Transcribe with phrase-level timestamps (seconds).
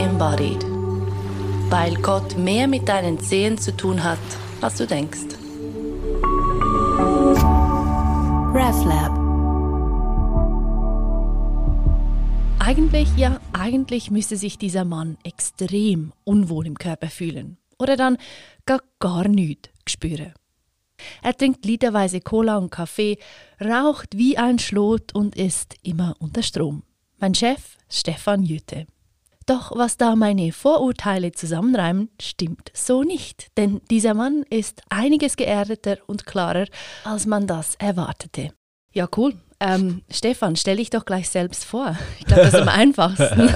[0.00, 0.64] Embodied.
[1.68, 4.18] Weil Gott mehr mit deinen Zehen zu tun hat,
[4.62, 5.36] als du denkst.
[8.54, 9.12] RefLab.
[12.58, 17.58] Eigentlich, ja, eigentlich müsste sich dieser Mann extrem unwohl im Körper fühlen.
[17.78, 18.16] Oder dann
[18.64, 20.32] gar gar nichts spüren.
[21.22, 23.18] Er trinkt literweise Cola und Kaffee,
[23.60, 26.84] raucht wie ein Schlot und ist immer unter Strom.
[27.18, 28.86] Mein Chef, Stefan Jütte.
[29.50, 35.98] Doch was da meine Vorurteile zusammenreimen, stimmt so nicht, denn dieser Mann ist einiges geerdeter
[36.06, 36.66] und klarer,
[37.02, 38.52] als man das erwartete.
[38.92, 39.34] Ja, cool.
[39.62, 41.94] Ähm, Stefan, stell dich doch gleich selbst vor.
[42.18, 43.50] Ich glaube, das ist am einfachsten.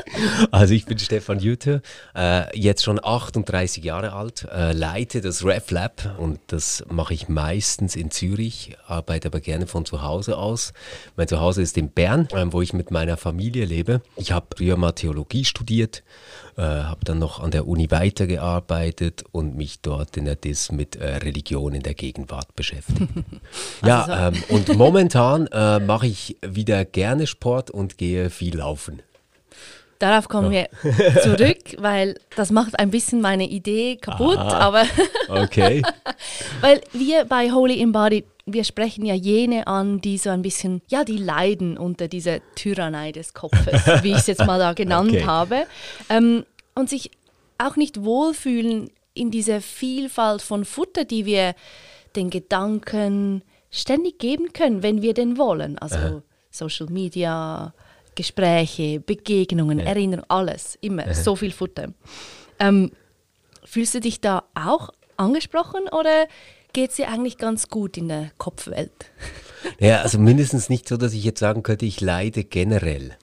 [0.50, 1.82] also ich bin Stefan Jüte,
[2.16, 7.94] äh, jetzt schon 38 Jahre alt, äh, leite das RefLab und das mache ich meistens
[7.94, 10.72] in Zürich, arbeite aber gerne von zu Hause aus.
[11.16, 14.00] Mein Zuhause ist in Bern, äh, wo ich mit meiner Familie lebe.
[14.16, 16.02] Ich habe früher mal Theologie studiert,
[16.56, 20.96] äh, habe dann noch an der Uni weitergearbeitet und mich dort in der DIS mit
[20.96, 23.08] äh, Religion in der Gegenwart beschäftigt.
[23.84, 29.02] ja, also ähm, und momentan äh, mache ich wieder gerne Sport und gehe viel laufen.
[30.00, 30.64] Darauf kommen ja.
[30.82, 34.38] wir zurück, weil das macht ein bisschen meine Idee kaputt.
[34.38, 34.58] Aha.
[34.58, 34.84] Aber
[35.28, 35.82] okay.
[36.62, 41.04] weil wir bei Holy Embodied, wir sprechen ja jene an, die so ein bisschen, ja,
[41.04, 45.24] die leiden unter dieser Tyrannei des Kopfes, wie ich es jetzt mal da genannt okay.
[45.24, 45.66] habe,
[46.08, 47.10] ähm, und sich
[47.58, 51.54] auch nicht wohlfühlen in dieser Vielfalt von Futter, die wir
[52.16, 55.78] den Gedanken, ständig geben können, wenn wir denn wollen.
[55.78, 56.22] Also Aha.
[56.50, 57.72] Social Media,
[58.14, 59.86] Gespräche, Begegnungen, ja.
[59.86, 61.14] Erinnerungen, alles, immer, Aha.
[61.14, 61.92] so viel Futter.
[62.58, 62.90] Ähm,
[63.64, 66.26] fühlst du dich da auch angesprochen oder
[66.72, 68.92] geht es dir eigentlich ganz gut in der Kopfwelt?
[69.78, 73.14] Ja, also mindestens nicht so, dass ich jetzt sagen könnte, ich leide generell.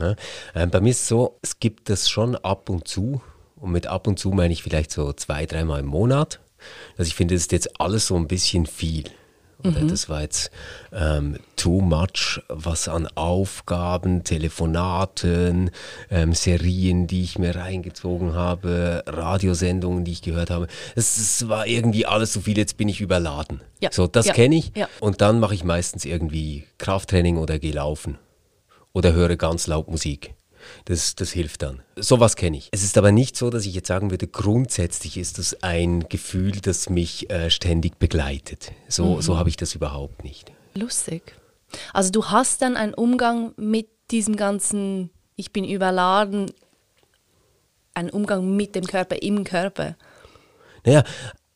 [0.00, 0.16] Ja,
[0.52, 3.20] äh, bei mir ist es so, es gibt das schon ab und zu.
[3.54, 6.40] Und mit ab und zu meine ich vielleicht so zwei, dreimal im Monat.
[6.98, 9.04] Also ich finde, das ist jetzt alles so ein bisschen viel.
[9.66, 9.88] Oder mhm.
[9.88, 10.50] das war jetzt
[10.92, 15.70] ähm, too much, was an Aufgaben, Telefonaten,
[16.10, 20.68] ähm, Serien, die ich mir reingezogen habe, Radiosendungen, die ich gehört habe.
[20.94, 23.60] Es war irgendwie alles so viel, jetzt bin ich überladen.
[23.80, 23.90] Ja.
[23.92, 24.32] So, das ja.
[24.32, 24.72] kenne ich.
[24.74, 24.88] Ja.
[25.00, 28.18] Und dann mache ich meistens irgendwie Krafttraining oder gehe laufen.
[28.92, 30.34] Oder höre ganz laut Musik.
[30.84, 31.82] Das, das hilft dann.
[31.96, 32.68] Sowas kenne ich.
[32.72, 36.52] Es ist aber nicht so, dass ich jetzt sagen würde, grundsätzlich ist das ein Gefühl,
[36.52, 38.72] das mich äh, ständig begleitet.
[38.88, 39.22] So, mhm.
[39.22, 40.52] so habe ich das überhaupt nicht.
[40.74, 41.34] Lustig.
[41.92, 46.50] Also du hast dann einen Umgang mit diesem ganzen, ich bin überladen,
[47.94, 49.96] einen Umgang mit dem Körper im Körper.
[50.84, 51.02] Naja,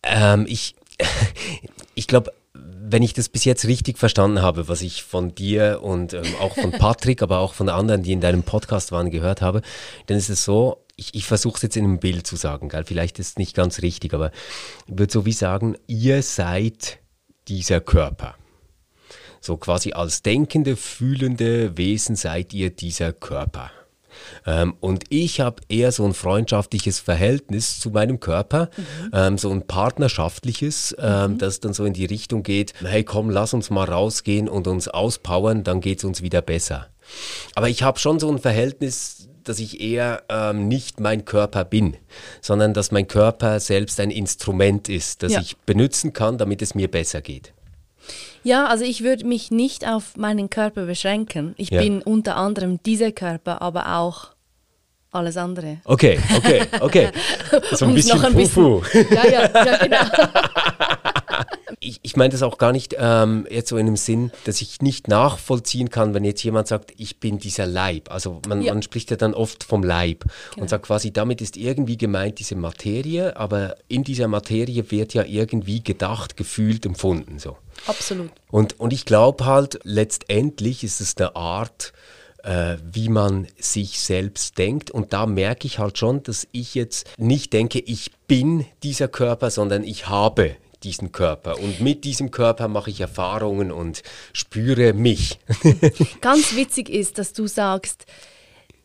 [0.03, 0.75] ähm, ich,
[1.95, 2.33] ich glaube,
[2.83, 6.55] wenn ich das bis jetzt richtig verstanden habe, was ich von dir und ähm, auch
[6.55, 9.63] von Patrick, aber auch von anderen, die in deinem Podcast waren, gehört habe,
[10.07, 12.85] dann ist es so, ich, ich versuche es jetzt in einem Bild zu sagen, gell?
[12.85, 14.31] vielleicht ist es nicht ganz richtig, aber
[14.87, 16.99] ich würde so wie sagen, ihr seid
[17.49, 18.35] dieser Körper.
[19.41, 23.71] So quasi als denkende, fühlende Wesen seid ihr dieser Körper.
[24.47, 29.11] Ähm, und ich habe eher so ein freundschaftliches Verhältnis zu meinem Körper, mhm.
[29.13, 31.39] ähm, so ein partnerschaftliches, ähm, mhm.
[31.39, 34.89] das dann so in die Richtung geht, hey komm, lass uns mal rausgehen und uns
[34.89, 36.87] auspowern, dann geht es uns wieder besser.
[37.55, 41.97] Aber ich habe schon so ein Verhältnis, dass ich eher ähm, nicht mein Körper bin,
[42.41, 45.41] sondern dass mein Körper selbst ein Instrument ist, das ja.
[45.41, 47.53] ich benutzen kann, damit es mir besser geht.
[48.43, 51.55] Ja, also ich würde mich nicht auf meinen Körper beschränken.
[51.57, 51.81] Ich ja.
[51.81, 54.31] bin unter anderem dieser Körper, aber auch
[55.13, 55.79] alles andere.
[55.85, 57.09] Okay, okay, okay.
[57.73, 58.81] So ein bisschen ein Fufu.
[58.81, 59.99] Bisschen, ja, ja, ja, genau.
[61.83, 64.83] ich, ich meine das auch gar nicht ähm, jetzt so in dem Sinn, dass ich
[64.83, 68.11] nicht nachvollziehen kann, wenn jetzt jemand sagt, ich bin dieser Leib.
[68.11, 68.75] Also man, ja.
[68.75, 70.63] man spricht ja dann oft vom Leib genau.
[70.63, 75.25] und sagt quasi, damit ist irgendwie gemeint diese Materie, aber in dieser Materie wird ja
[75.25, 77.39] irgendwie gedacht, gefühlt, empfunden.
[77.39, 77.57] So.
[77.87, 78.31] Absolut.
[78.51, 81.95] Und, und ich glaube halt, letztendlich ist es eine Art,
[82.43, 84.91] äh, wie man sich selbst denkt.
[84.91, 89.51] Und da merke ich halt schon, dass ich jetzt nicht denke, ich bin dieser Körper,
[89.51, 91.59] sondern ich habe diesen Körper.
[91.59, 95.39] Und mit diesem Körper mache ich Erfahrungen und spüre mich.
[96.21, 98.07] Ganz witzig ist, dass du sagst,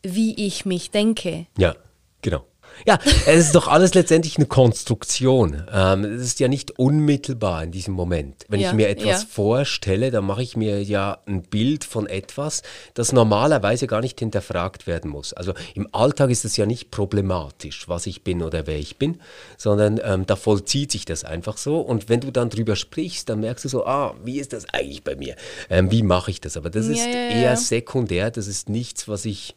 [0.01, 1.47] wie ich mich denke.
[1.57, 1.75] Ja,
[2.21, 2.45] genau.
[2.85, 5.63] Ja, es ist doch alles letztendlich eine Konstruktion.
[5.71, 8.45] Ähm, es ist ja nicht unmittelbar in diesem Moment.
[8.47, 9.27] Wenn ja, ich mir etwas ja.
[9.29, 12.61] vorstelle, dann mache ich mir ja ein Bild von etwas,
[12.93, 15.33] das normalerweise gar nicht hinterfragt werden muss.
[15.33, 19.19] Also im Alltag ist es ja nicht problematisch, was ich bin oder wer ich bin,
[19.57, 21.79] sondern ähm, da vollzieht sich das einfach so.
[21.79, 25.03] Und wenn du dann drüber sprichst, dann merkst du so, ah, wie ist das eigentlich
[25.03, 25.35] bei mir?
[25.69, 26.57] Ähm, wie mache ich das?
[26.57, 29.55] Aber das ja, ist eher sekundär, das ist nichts, was ich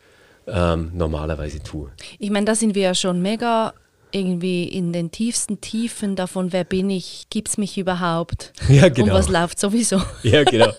[0.51, 1.91] ähm, normalerweise tue.
[2.19, 3.73] Ich meine, da sind wir ja schon mega
[4.11, 9.09] irgendwie in den tiefsten Tiefen davon, wer bin ich, gibt es mich überhaupt Ja, genau.
[9.09, 10.01] und was läuft sowieso.
[10.23, 10.73] Ja, genau.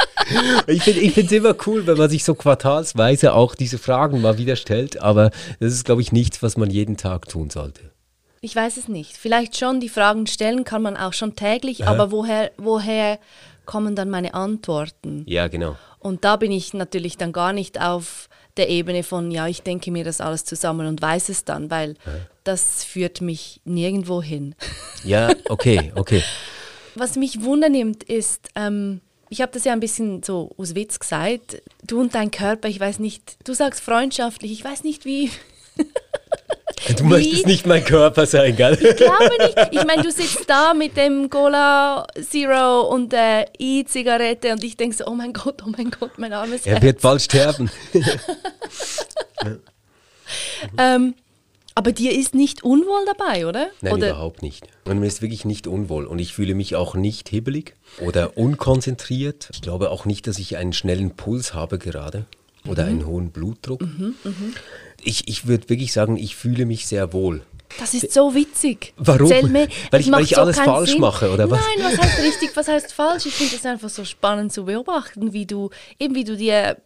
[0.68, 4.56] Ich finde es immer cool, wenn man sich so quartalsweise auch diese Fragen mal wieder
[4.56, 7.92] stellt, aber das ist, glaube ich, nichts, was man jeden Tag tun sollte.
[8.42, 9.18] Ich weiß es nicht.
[9.18, 13.20] Vielleicht schon, die Fragen stellen kann man auch schon täglich, aber woher, woher
[13.66, 15.24] kommen dann meine Antworten?
[15.28, 15.76] Ja, genau.
[16.00, 18.29] Und da bin ich natürlich dann gar nicht auf
[18.60, 21.96] der Ebene von, ja, ich denke mir das alles zusammen und weiß es dann, weil
[22.44, 24.54] das führt mich nirgendwo hin.
[25.04, 26.22] Ja, okay, okay.
[26.96, 31.62] Was mich wundernimmt ist, ähm, ich habe das ja ein bisschen so aus Witz gesagt,
[31.84, 35.32] du und dein Körper, ich weiß nicht, du sagst freundschaftlich, ich weiß nicht wie.
[36.98, 38.74] Du möchtest nicht mein Körper sein, gell?
[38.82, 39.58] Ich glaube nicht.
[39.72, 44.96] Ich meine, du sitzt da mit dem Cola Zero und der E-Zigarette und ich denke
[44.96, 46.84] so, oh mein Gott, oh mein Gott, mein armes Er Herz.
[46.84, 47.70] wird bald sterben.
[50.78, 51.16] Ähm,
[51.76, 53.70] aber dir ist nicht unwohl dabei, oder?
[53.82, 54.68] Nein, oder überhaupt nicht.
[54.86, 56.06] Und mir ist wirklich nicht unwohl.
[56.06, 59.50] Und ich fühle mich auch nicht hibbelig oder unkonzentriert.
[59.54, 62.26] Ich glaube auch nicht, dass ich einen schnellen Puls habe gerade
[62.68, 63.82] oder einen hohen Blutdruck.
[65.04, 67.42] Ich, ich würde wirklich sagen, ich fühle mich sehr wohl.
[67.80, 68.94] Das ist so witzig.
[68.98, 69.30] Warum?
[69.52, 71.02] Mir, Weil ich- weil ich so alles falsch Sinn.
[71.02, 71.60] mache, oder was?
[71.60, 73.28] Nein, was heißt richtig, was heißt falsch?
[73.28, 75.70] Ich finde es einfach so spannend zu beobachten, wie du,
[76.00, 76.78] eben wie du dir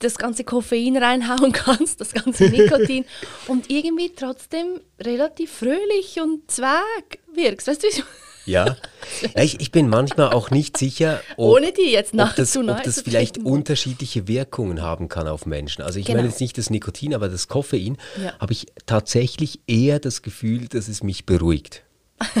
[0.00, 3.04] das ganze Koffein reinhauen kannst, das ganze Nikotin
[3.46, 6.82] und irgendwie trotzdem relativ fröhlich und zwag
[7.32, 7.68] wirkst.
[7.68, 7.86] Weißt du,
[8.46, 8.76] Ja.
[9.34, 12.82] ja ich, ich bin manchmal auch nicht sicher, ob, Ohne dir jetzt ob das, ob
[12.82, 15.82] das vielleicht unterschiedliche Wirkungen haben kann auf Menschen.
[15.82, 16.18] Also ich Genau.
[16.18, 18.38] meine jetzt nicht das Nikotin, aber das Koffein Ja.
[18.38, 21.82] habe ich tatsächlich eher das Gefühl, dass es mich beruhigt.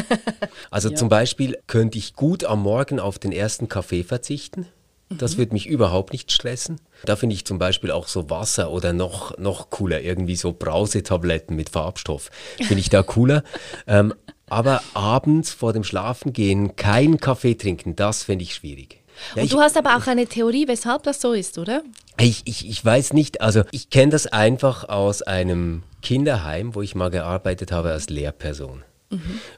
[0.70, 4.66] Also zum Beispiel könnte ich gut am Morgen auf den ersten Kaffee verzichten.
[5.10, 5.18] Mhm.
[5.18, 6.80] Das würde mich überhaupt nicht stressen.
[7.04, 11.56] Da finde ich zum Beispiel auch so Wasser oder noch, noch cooler, irgendwie so Brausetabletten
[11.56, 12.30] mit Farbstoff.
[12.56, 13.42] Finde ich da cooler.
[13.86, 14.14] ähm,
[14.52, 19.00] aber abends vor dem Schlafengehen keinen Kaffee trinken, das finde ich schwierig.
[19.34, 21.82] Ja, Und ich, du hast aber auch eine Theorie, weshalb das so ist, oder?
[22.18, 26.94] ich, ich, ich weiß nicht, also ich kenne das einfach aus einem Kinderheim, wo ich
[26.94, 28.82] mal gearbeitet habe als Lehrperson.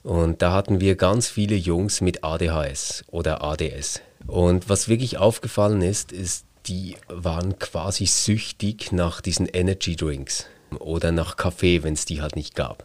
[0.02, 4.00] Und da hatten wir ganz viele Jungs mit ADHS oder ADS.
[4.26, 10.46] Und was wirklich aufgefallen ist, ist, die waren quasi süchtig nach diesen Energy Drinks
[10.81, 12.85] oder nach Kaffee, wenn es die halt nicht gab.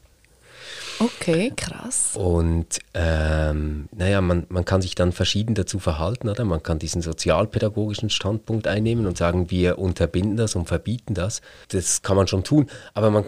[0.99, 2.15] Okay, krass.
[2.15, 6.43] Und ähm, naja, man, man kann sich dann verschieden dazu verhalten, oder?
[6.43, 11.41] Man kann diesen sozialpädagogischen Standpunkt einnehmen und sagen, wir unterbinden das und verbieten das.
[11.69, 12.69] Das kann man schon tun.
[12.93, 13.25] Aber man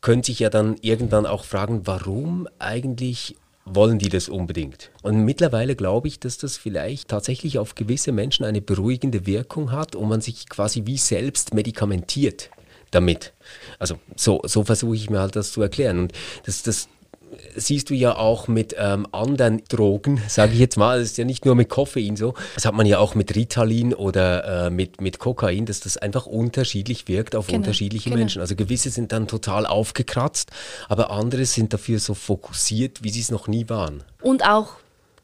[0.00, 4.90] könnte sich ja dann irgendwann auch fragen, warum eigentlich wollen die das unbedingt?
[5.02, 9.94] Und mittlerweile glaube ich, dass das vielleicht tatsächlich auf gewisse Menschen eine beruhigende Wirkung hat
[9.94, 12.50] und man sich quasi wie selbst medikamentiert
[12.90, 13.32] damit.
[13.78, 15.98] Also so, so versuche ich mir halt das zu erklären.
[16.00, 16.12] Und
[16.44, 16.88] das, das
[17.56, 21.00] siehst du ja auch mit ähm, anderen Drogen, sage ich jetzt mal.
[21.00, 22.34] Es ist ja nicht nur mit Koffein so.
[22.54, 26.26] Das hat man ja auch mit Ritalin oder äh, mit, mit Kokain, dass das einfach
[26.26, 28.20] unterschiedlich wirkt auf Genau, unterschiedliche genau.
[28.20, 28.40] Menschen.
[28.40, 30.50] Also gewisse sind dann total aufgekratzt,
[30.88, 34.02] aber andere sind dafür so fokussiert, wie sie es noch nie waren.
[34.20, 34.74] Und auch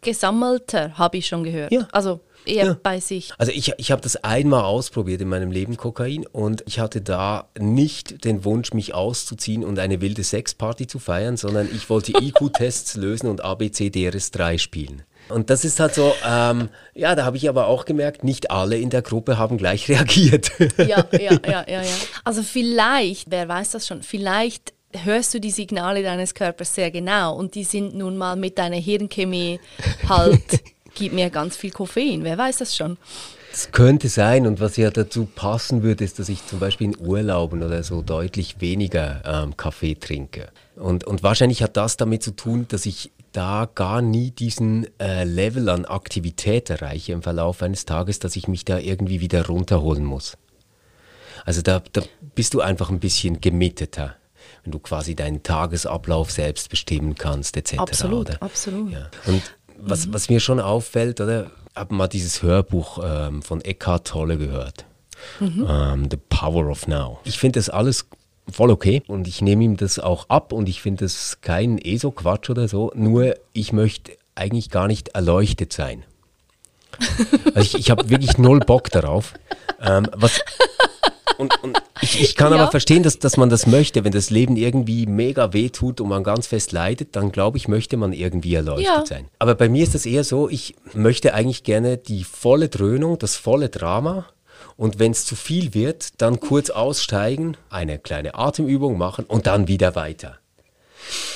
[0.01, 1.73] gesammelter, habe ich schon gehört.
[1.73, 1.89] Ja.
[1.93, 2.77] Also eher Ja.
[2.83, 3.33] bei sich.
[3.39, 7.49] Also ich, ich habe das einmal ausprobiert in meinem Leben, Kokain, und ich hatte da
[7.59, 12.97] nicht den Wunsch, mich auszuziehen und eine wilde Sexparty zu feiern, sondern ich wollte IQ-Tests
[12.97, 15.03] lösen und ABCDRS3 spielen.
[15.29, 18.79] Und das ist halt so, ähm, ja, da habe ich aber auch gemerkt, nicht alle
[18.79, 20.51] in der Gruppe haben gleich reagiert.
[20.79, 21.83] Ja, ja, ja, ja, ja.
[22.25, 24.73] Also vielleicht, wer weiß das schon, vielleicht
[25.05, 28.77] hörst du die Signale deines Körpers sehr genau und die sind nun mal mit deiner
[28.77, 29.61] Hirnchemie
[30.09, 30.63] halt,
[30.95, 32.97] gib mir ganz viel Koffein, wer weiß das schon.
[33.51, 36.99] Das könnte sein und was ja dazu passen würde, ist, dass ich zum Beispiel in
[36.99, 40.49] Urlauben oder so deutlich weniger ähm, Kaffee trinke.
[40.77, 45.25] Und, und wahrscheinlich hat das damit zu tun, dass ich da gar nie diesen äh,
[45.25, 50.05] Level an Aktivität erreiche im Verlauf eines Tages, dass ich mich da irgendwie wieder runterholen
[50.05, 50.37] muss.
[51.45, 52.03] Also da, da
[52.35, 54.17] bist du einfach ein bisschen gemitteter,
[54.65, 57.79] wenn du quasi deinen Tagesablauf selbst bestimmen kannst, etc.
[57.79, 58.43] Absolut, oder?
[58.43, 58.93] absolut.
[58.93, 59.11] Ja.
[59.27, 59.43] Und
[59.79, 64.85] was, was mir schon auffällt, oder, habe mal dieses Hörbuch ähm, von Eckhart Tolle gehört.
[65.41, 67.21] Ähm, The Power of Now.
[67.25, 68.07] Ich finde das alles
[68.51, 72.51] voll okay und ich nehme ihm das auch ab und ich finde das kein ESO-Quatsch
[72.51, 76.05] oder so, nur ich möchte eigentlich gar nicht erleuchtet sein.
[77.55, 79.35] Also ich, ich habe wirklich null Bock darauf.
[79.81, 80.41] Ähm, was,
[81.39, 82.59] und, und ich, ich kann Ja.
[82.61, 84.05] aber verstehen, dass, dass man das möchte.
[84.05, 87.69] Wenn das Leben irgendwie mega weh tut und man ganz fest leidet, dann glaube ich,
[87.69, 89.07] möchte man irgendwie erleuchtet Ja.
[89.07, 89.29] sein.
[89.39, 93.37] Aber bei mir ist das eher so, ich möchte eigentlich gerne die volle Dröhnung, das
[93.37, 94.27] volle Drama
[94.77, 99.67] Und wenn es zu viel wird, dann kurz aussteigen, eine kleine Atemübung machen und dann
[99.69, 100.39] wieder weiter.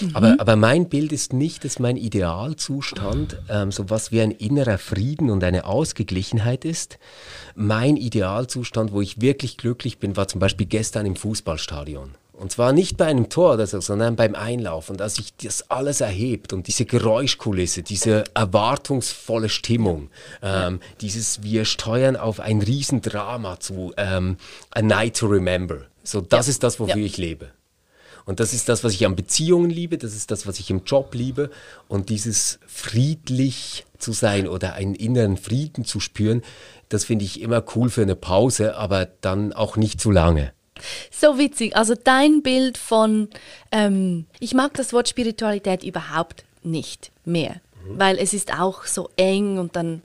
[0.01, 0.11] Mhm.
[0.15, 4.79] Aber, aber mein Bild ist nicht, dass mein Idealzustand ähm, so was wie ein innerer
[4.79, 6.99] Frieden und eine Ausgeglichenheit ist.
[7.55, 12.15] Mein Idealzustand, wo ich wirklich glücklich bin, war zum Beispiel gestern im Fußballstadion.
[12.33, 16.01] Und zwar nicht bei einem Tor oder so, sondern beim Einlaufen, dass sich das alles
[16.01, 20.11] erhebt und diese Geräuschkulisse, diese erwartungsvolle Stimmung,
[20.43, 24.39] ähm, dieses wir steuern auf ein Riesendrama zu, ähm,
[24.71, 25.83] A Night to Remember.
[26.03, 26.51] So, das ja.
[26.51, 27.07] ist das, wofür ja.
[27.07, 27.51] ich lebe.
[28.25, 30.85] Und das ist das, was ich an Beziehungen liebe, das ist das, was ich im
[30.85, 31.51] Job liebe.
[31.89, 36.43] Und dieses friedlich zu sein oder einen inneren Frieden zu spüren,
[36.89, 40.53] das finde ich immer cool für eine Pause, aber dann auch nicht zu lange.
[41.11, 41.77] So witzig.
[41.77, 43.29] Also dein Bild von,
[43.71, 47.99] ähm, ich mag das Wort Spiritualität überhaupt nicht mehr, mhm.
[47.99, 50.03] weil es ist auch so eng und dann,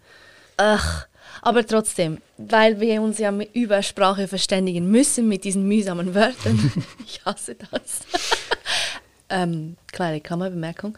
[0.57, 1.07] ach,
[1.41, 6.71] aber trotzdem, weil wir uns ja über Sprache verständigen müssen mit diesen mühsamen Wörtern.
[7.05, 8.01] ich hasse das.
[9.29, 10.97] ähm, kleine Kammerbemerkung.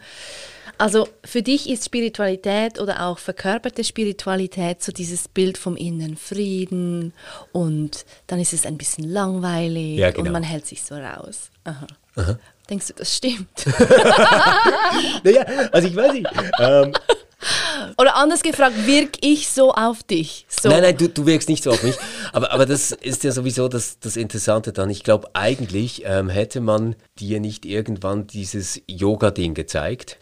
[0.80, 7.12] Also für dich ist Spiritualität oder auch verkörperte Spiritualität so dieses Bild vom inneren Frieden
[7.52, 10.24] und dann ist es ein bisschen langweilig ja, genau.
[10.24, 11.50] und man hält sich so raus.
[11.64, 11.86] Aha.
[12.16, 12.38] Aha.
[12.70, 13.66] Denkst du, das stimmt?
[15.24, 16.28] naja, also ich weiß nicht.
[16.60, 16.92] Ähm,
[17.98, 20.46] oder anders gefragt, wirke ich so auf dich?
[20.48, 20.68] So.
[20.68, 21.96] Nein, nein, du, du wirkst nicht so auf mich.
[22.32, 24.90] Aber, aber das ist ja sowieso das, das Interessante dann.
[24.90, 30.18] Ich glaube, eigentlich ähm, hätte man dir nicht irgendwann dieses Yoga-Ding gezeigt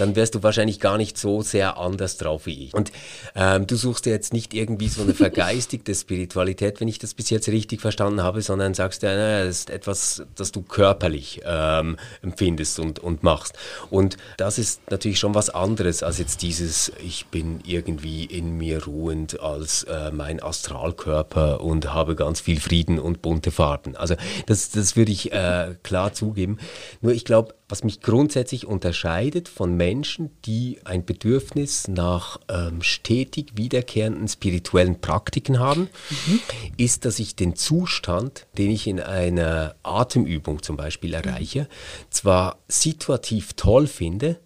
[0.00, 2.74] dann wärst du wahrscheinlich gar nicht so sehr anders drauf wie ich.
[2.74, 2.90] Und
[3.34, 7.30] ähm, du suchst ja jetzt nicht irgendwie so eine vergeistigte Spiritualität, wenn ich das bis
[7.30, 11.96] jetzt richtig verstanden habe, sondern sagst ja, naja, das ist etwas, das du körperlich ähm,
[12.22, 13.54] empfindest und, und machst.
[13.90, 18.84] Und das ist natürlich schon was anderes als jetzt dieses, ich bin irgendwie in mir
[18.84, 23.96] ruhend als äh, mein Astralkörper und habe ganz viel Frieden und bunte Farben.
[23.96, 24.14] Also
[24.46, 26.58] das, das würde ich äh, klar zugeben.
[27.02, 33.52] Nur ich glaube, was mich grundsätzlich unterscheidet von Menschen, die ein Bedürfnis nach ähm, stetig
[33.56, 35.88] wiederkehrenden spirituellen Praktiken haben,
[36.26, 36.40] mhm.
[36.76, 41.68] ist, dass ich den Zustand, den ich in einer Atemübung zum Beispiel erreiche,
[42.10, 44.38] zwar situativ toll finde,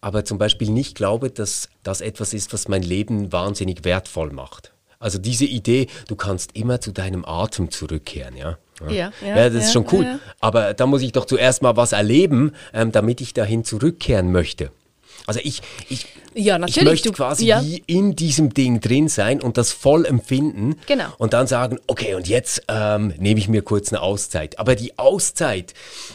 [0.00, 4.71] aber zum Beispiel nicht glaube, dass das etwas ist, was mein Leben wahnsinnig wertvoll macht.
[5.02, 8.58] Also diese Idee, du kannst immer zu deinem Atem zurückkehren, ja.
[8.88, 10.18] Ja, ja, ja, das ist schon cool.
[10.40, 14.72] Aber da muss ich doch zuerst mal was erleben, ähm, damit ich dahin zurückkehren möchte.
[15.26, 17.62] Also ich, ich, ja, ich möchte du, quasi ja.
[17.62, 20.76] wie in diesem Ding drin sein und das voll empfinden.
[20.86, 21.06] Genau.
[21.18, 24.58] Und dann sagen, okay, und jetzt ähm, nehme ich mir kurz eine Auszeit.
[24.58, 25.74] Aber die Auszeit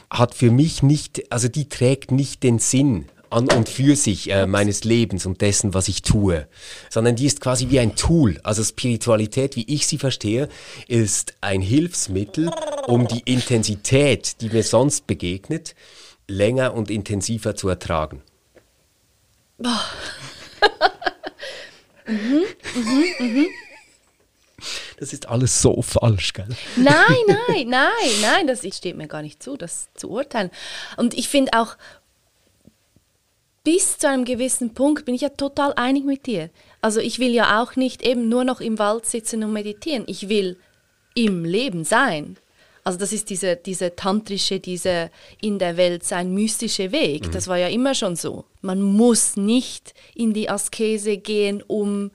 [0.10, 4.48] hat für mich nicht, also die trägt nicht den Sinn an und für sich äh,
[4.48, 6.48] meines Lebens und dessen, was ich tue,
[6.90, 8.40] sondern die ist quasi wie ein Tool.
[8.44, 10.50] Also Spiritualität, wie ich sie verstehe,
[10.88, 12.52] ist ein Hilfsmittel,
[12.88, 15.76] um die Intensität, die mir sonst begegnet,
[16.28, 18.22] länger und intensiver zu ertragen.
[19.58, 19.82] Boah.
[22.08, 22.44] mhm,
[22.76, 23.48] mhm, mhm.
[25.00, 26.48] Das ist alles so falsch, gell?
[26.76, 26.96] Nein,
[27.28, 27.92] nein, nein,
[28.22, 30.50] nein, das steht mir gar nicht zu, das zu urteilen.
[30.98, 31.78] Und ich finde auch,
[33.68, 36.50] bis zu einem gewissen Punkt bin ich ja total einig mit dir.
[36.80, 40.06] Also ich will ja auch nicht eben nur noch im Wald sitzen und meditieren.
[40.08, 40.56] Ich will
[41.16, 42.38] im Leben sein.
[42.86, 45.10] Also das ist dieser diese tantrische, dieser
[45.42, 47.28] in der Welt sein mystische Weg.
[47.28, 47.32] Mhm.
[47.34, 48.46] Das war ja immer schon so.
[48.62, 52.12] Man muss nicht in die Askese gehen, um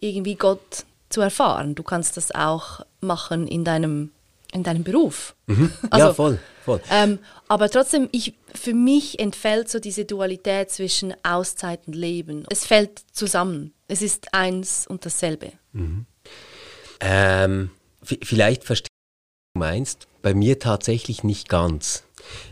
[0.00, 1.76] irgendwie Gott zu erfahren.
[1.76, 4.10] Du kannst das auch machen in deinem
[4.52, 5.34] in deinem Beruf.
[5.46, 5.72] Mhm.
[5.90, 6.38] Also, ja, voll.
[6.64, 6.80] voll.
[6.90, 12.44] Ähm, aber trotzdem, ich, für mich entfällt so diese Dualität zwischen Auszeit und Leben.
[12.50, 13.72] Es fällt zusammen.
[13.86, 15.52] Es ist eins und dasselbe.
[15.72, 16.06] Mhm.
[17.00, 17.70] Ähm,
[18.02, 20.08] vielleicht verstehe ich, was du meinst.
[20.22, 22.04] Bei mir tatsächlich nicht ganz.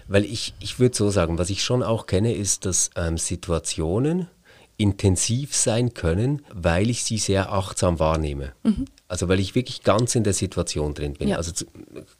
[0.06, 4.28] Weil ich, ich würde so sagen, was ich schon auch kenne, ist, dass ähm, Situationen
[4.76, 8.52] intensiv sein können, weil ich sie sehr achtsam wahrnehme.
[8.62, 8.86] Mhm.
[9.08, 11.28] Also weil ich wirklich ganz in der Situation drin bin.
[11.28, 11.36] Ja.
[11.36, 11.64] Also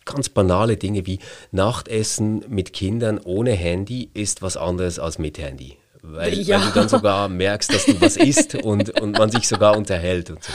[0.05, 1.19] ganz banale Dinge wie
[1.51, 5.77] Nachtessen mit Kindern ohne Handy ist was anderes als mit Handy.
[6.03, 6.61] Weil, ja.
[6.61, 10.31] weil du dann sogar merkst, dass du was isst und, und man sich sogar unterhält.
[10.31, 10.53] Und so.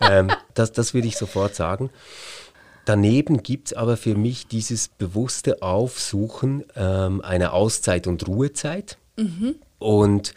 [0.00, 1.90] ähm, das, das würde ich sofort sagen.
[2.84, 8.96] Daneben gibt es aber für mich dieses bewusste Aufsuchen ähm, einer Auszeit und Ruhezeit.
[9.16, 9.56] Mhm.
[9.78, 10.34] Und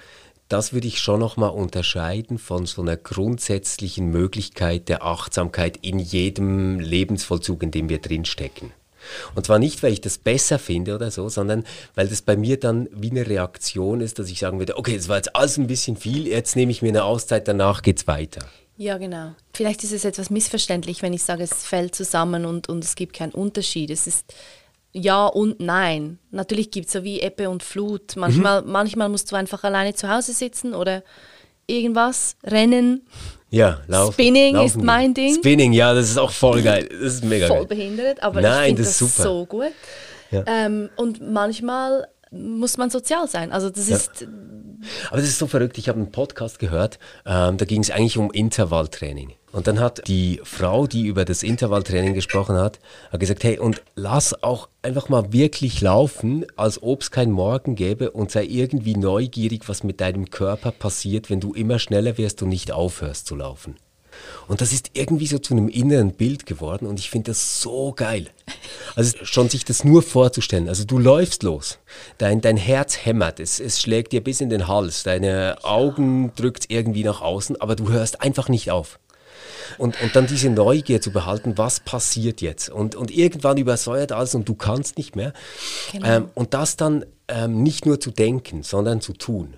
[0.56, 6.80] das würde ich schon nochmal unterscheiden von so einer grundsätzlichen Möglichkeit der Achtsamkeit in jedem
[6.80, 8.72] Lebensvollzug, in dem wir drinstecken.
[9.36, 12.58] Und zwar nicht, weil ich das besser finde oder so, sondern weil das bei mir
[12.58, 15.68] dann wie eine Reaktion ist, dass ich sagen würde, okay, das war jetzt alles ein
[15.68, 18.40] bisschen viel, jetzt nehme ich mir eine Auszeit, danach geht's weiter.
[18.78, 19.34] Ja, genau.
[19.54, 23.14] Vielleicht ist es etwas missverständlich, wenn ich sage, es fällt zusammen und, und es gibt
[23.14, 23.90] keinen Unterschied.
[23.90, 24.34] Es ist
[24.96, 26.20] ja und nein.
[26.32, 28.16] Natürlich gibt es so wie Ebbe und Flut.
[28.16, 28.72] Manchmal, mhm.
[28.72, 31.04] manchmal musst du einfach alleine zu Hause sitzen oder
[31.68, 33.06] irgendwas, rennen.
[33.50, 34.14] Ja, laufen.
[34.14, 35.36] Spinning laufen ist mein Ding.
[35.36, 36.88] Spinning, ja, das ist auch voll geil.
[36.90, 37.68] Das ist mega voll geil.
[37.68, 39.24] behindert, aber Nein, ich finde das, das, super.
[39.24, 39.72] so gut.
[40.32, 40.44] Ja.
[40.48, 43.52] Ähm, und manchmal muss man sozial sein.
[43.52, 43.96] Also das ja.
[43.98, 44.28] ist
[45.10, 45.78] aber das ist so verrückt.
[45.78, 49.34] Ich habe einen Podcast gehört, ähm, da ging es eigentlich um Intervalltraining.
[49.56, 53.82] Und dann hat die Frau, die über das Intervalltraining gesprochen hat, hat gesagt, hey, und
[53.96, 58.98] lass auch einfach mal wirklich laufen, als ob es keinen Morgen gäbe und sei irgendwie
[58.98, 63.38] neugierig, was mit deinem Körper passiert, wenn du immer schneller wirst und nicht aufhörst zu
[63.38, 63.78] laufen.
[64.50, 67.94] Und das ist irgendwie so zu einem inneren Bild geworden und ich finde das so
[67.96, 68.28] geil.
[68.96, 70.68] Also schon sich das nur vorzustellen.
[70.68, 71.80] Also du läufst los,
[72.18, 76.70] dein, dein Herz hämmert, es, es schlägt dir bis in den Hals, deine Augen drückt
[76.70, 79.00] irgendwie nach außen, aber du hörst einfach nicht auf.
[79.78, 82.70] Und, und dann diese Neugier zu behalten, was passiert jetzt?
[82.70, 85.34] Und, und irgendwann übersäuert alles und du kannst nicht mehr.
[85.92, 86.08] Genau.
[86.08, 89.56] Ähm, und das dann ähm, nicht nur zu denken, sondern zu tun.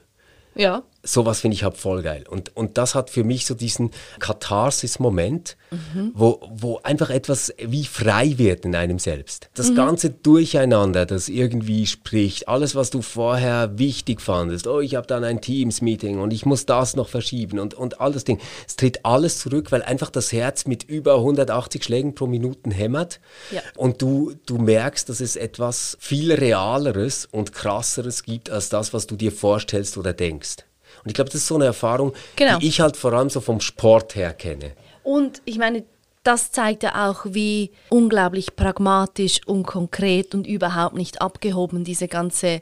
[0.55, 2.25] Ja sowas finde ich halt voll geil.
[2.29, 6.11] Und, und das hat für mich so diesen Katharsis-Moment, mhm.
[6.13, 9.49] wo, wo einfach etwas wie frei wird in einem selbst.
[9.53, 9.75] Das mhm.
[9.75, 15.23] ganze Durcheinander, das irgendwie spricht, alles, was du vorher wichtig fandest, oh, ich habe dann
[15.23, 19.05] ein Teams-Meeting und ich muss das noch verschieben und, und all das Ding, es tritt
[19.05, 23.19] alles zurück, weil einfach das Herz mit über 180 Schlägen pro Minute hämmert
[23.51, 23.61] ja.
[23.75, 29.07] und du, du merkst, dass es etwas viel Realeres und Krasseres gibt als das, was
[29.07, 30.57] du dir vorstellst oder denkst.
[31.03, 32.59] Und ich glaube, das ist so eine Erfahrung, genau.
[32.59, 34.73] die ich halt vor allem so vom Sport her kenne.
[35.03, 35.83] Und ich meine,
[36.23, 42.61] das zeigt ja auch, wie unglaublich pragmatisch und konkret und überhaupt nicht abgehoben diese ganze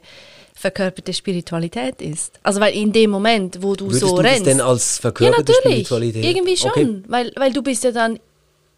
[0.54, 2.38] verkörperte Spiritualität ist.
[2.44, 4.46] Also weil in dem Moment, wo du Würdest so du rennst...
[4.46, 6.24] Das denn als verkörperte ja, natürlich, Spiritualität?
[6.24, 7.02] irgendwie schon, okay.
[7.08, 8.20] weil, weil du bist ja dann,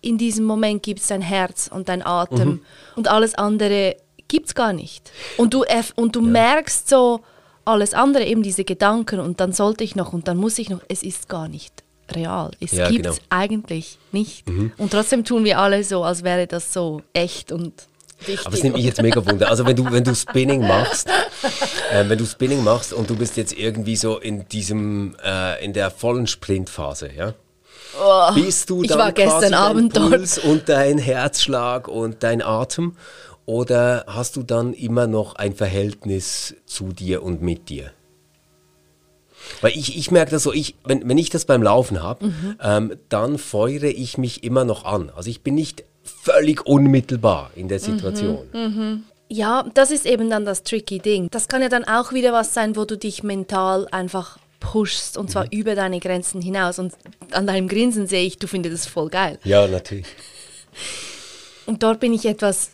[0.00, 2.60] in diesem Moment gibt es dein Herz und dein Atem mhm.
[2.96, 3.96] und alles andere
[4.28, 5.10] gibt es gar nicht.
[5.36, 5.64] Und du,
[5.96, 6.26] und du ja.
[6.26, 7.20] merkst so,
[7.68, 10.80] alles andere, eben diese Gedanken und dann sollte ich noch und dann muss ich noch,
[10.88, 12.50] es ist gar nicht real.
[12.60, 13.26] Es ja, gibt es genau.
[13.30, 14.48] eigentlich nicht.
[14.48, 14.72] Mhm.
[14.76, 17.72] Und trotzdem tun wir alle so, als wäre das so echt und
[18.20, 18.46] wichtig.
[18.46, 19.48] Aber es nimmt mich jetzt mega wunder.
[19.48, 21.08] Also wenn du, wenn du Spinning machst,
[21.92, 25.72] äh, wenn du Spinning machst und du bist jetzt irgendwie so in diesem, äh, in
[25.72, 27.34] der vollen Sprintphase, ja?
[28.00, 32.96] Oh, bist du dann ich war gestern Abend Puls und dein Herzschlag und dein Atem
[33.48, 37.92] oder hast du dann immer noch ein Verhältnis zu dir und mit dir?
[39.62, 42.58] Weil ich, ich merke das so, ich, wenn, wenn ich das beim Laufen habe, mhm.
[42.62, 45.10] ähm, dann feuere ich mich immer noch an.
[45.16, 48.46] Also ich bin nicht völlig unmittelbar in der Situation.
[48.52, 48.60] Mhm.
[48.60, 49.04] Mhm.
[49.30, 51.28] Ja, das ist eben dann das tricky Ding.
[51.30, 55.30] Das kann ja dann auch wieder was sein, wo du dich mental einfach pushst und
[55.30, 55.52] zwar mhm.
[55.52, 56.78] über deine Grenzen hinaus.
[56.78, 56.92] Und
[57.30, 59.38] an deinem Grinsen sehe ich, du findest es voll geil.
[59.44, 60.04] Ja, natürlich.
[61.64, 62.72] Und dort bin ich etwas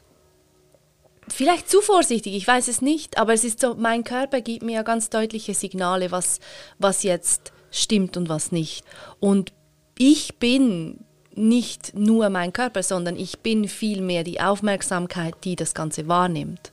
[1.28, 4.76] vielleicht zu vorsichtig, ich weiß es nicht, aber es ist so, mein Körper gibt mir
[4.76, 6.40] ja ganz deutliche Signale, was,
[6.78, 8.84] was jetzt stimmt und was nicht.
[9.20, 9.52] Und
[9.98, 11.00] ich bin
[11.34, 16.72] nicht nur mein Körper, sondern ich bin vielmehr die Aufmerksamkeit, die das Ganze wahrnimmt.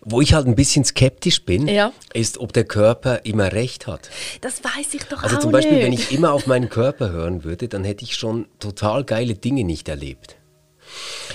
[0.00, 1.92] Wo ich halt ein bisschen skeptisch bin, ja.
[2.12, 4.08] ist, ob der Körper immer recht hat.
[4.40, 5.84] Das weiß ich doch Also auch zum Beispiel, nicht.
[5.84, 9.64] wenn ich immer auf meinen Körper hören würde, dann hätte ich schon total geile Dinge
[9.64, 10.35] nicht erlebt.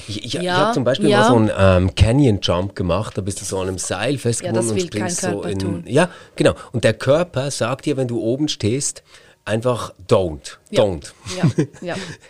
[0.08, 1.20] Ich, ich, ja, ich habe zum Beispiel ja.
[1.22, 1.52] mal so einen
[1.88, 5.22] ähm, Canyon Jump gemacht, da bist du so an einem Seil festgebunden ja, und springst
[5.22, 5.60] so in.
[5.60, 5.84] Tun.
[5.88, 6.54] Ja, genau.
[6.72, 9.04] Und der Körper sagt dir, wenn du oben stehst,
[9.46, 11.14] einfach don't, don't.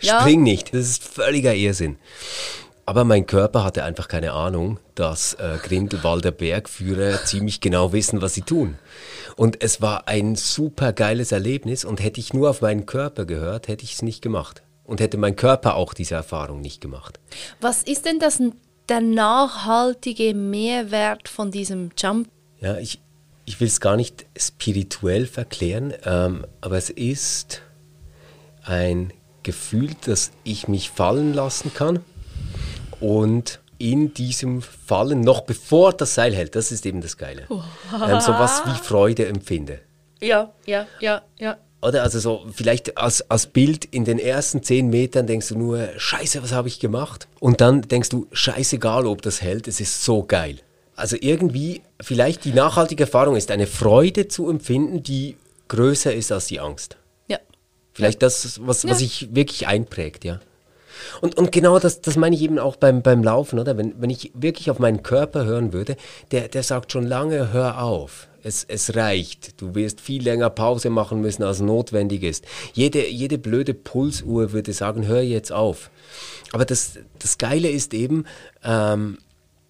[0.00, 0.74] Spring nicht.
[0.74, 1.98] Das ist völliger Irrsinn.
[2.84, 8.34] Aber mein Körper hatte einfach keine Ahnung, dass äh, Grindelwalder Bergführer ziemlich genau wissen, was
[8.34, 8.76] sie tun.
[9.36, 13.68] Und es war ein super geiles Erlebnis und hätte ich nur auf meinen Körper gehört,
[13.68, 17.20] hätte ich es nicht gemacht und hätte mein Körper auch diese Erfahrung nicht gemacht.
[17.60, 18.40] Was ist denn das,
[18.88, 22.28] der nachhaltige Mehrwert von diesem Jump?
[22.60, 23.00] Ja, ich,
[23.44, 27.62] ich will es gar nicht spirituell verklären, ähm, aber es ist
[28.64, 32.00] ein Gefühl, dass ich mich fallen lassen kann
[33.00, 38.20] und in diesem Fallen, noch bevor das Seil hält, das ist eben das Geile, ähm,
[38.20, 39.80] so was wie Freude empfinde.
[40.20, 41.56] Ja, ja, ja, ja.
[41.82, 45.88] Oder also so, vielleicht als, als Bild in den ersten zehn Metern denkst du nur,
[45.96, 47.26] scheiße, was habe ich gemacht?
[47.40, 50.60] Und dann denkst du, scheißegal, ob das hält, es ist so geil.
[50.94, 56.46] Also irgendwie, vielleicht die nachhaltige Erfahrung ist eine Freude zu empfinden, die größer ist als
[56.46, 56.98] die Angst.
[57.26, 57.38] Ja.
[57.92, 58.90] Vielleicht das, was, ja.
[58.90, 60.38] was sich wirklich einprägt, ja.
[61.20, 63.76] Und, und genau das, das meine ich eben auch beim, beim Laufen, oder?
[63.76, 65.96] Wenn, wenn ich wirklich auf meinen Körper hören würde,
[66.30, 69.60] der, der sagt schon lange, hör auf Es, es reicht.
[69.60, 72.44] Du wirst viel länger Pause machen müssen, als notwendig ist.
[72.72, 75.90] Jede, jede blöde Pulsuhr würde sagen, hör jetzt auf.
[76.52, 78.24] Aber das, das Geile ist eben,
[78.64, 79.18] ähm,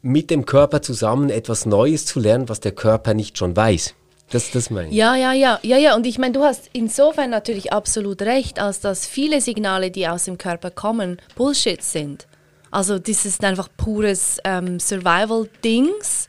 [0.03, 3.95] mit dem Körper zusammen etwas Neues zu lernen, was der Körper nicht schon weiß.
[4.31, 4.95] Das, das meine ich.
[4.95, 5.95] Ja, ja, ja, ja, ja.
[5.95, 10.25] Und ich meine, du hast insofern natürlich absolut recht, als dass viele Signale, die aus
[10.25, 12.27] dem Körper kommen, Bullshit sind.
[12.71, 16.29] Also das ist einfach pures ähm, Survival-Dings,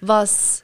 [0.00, 0.63] was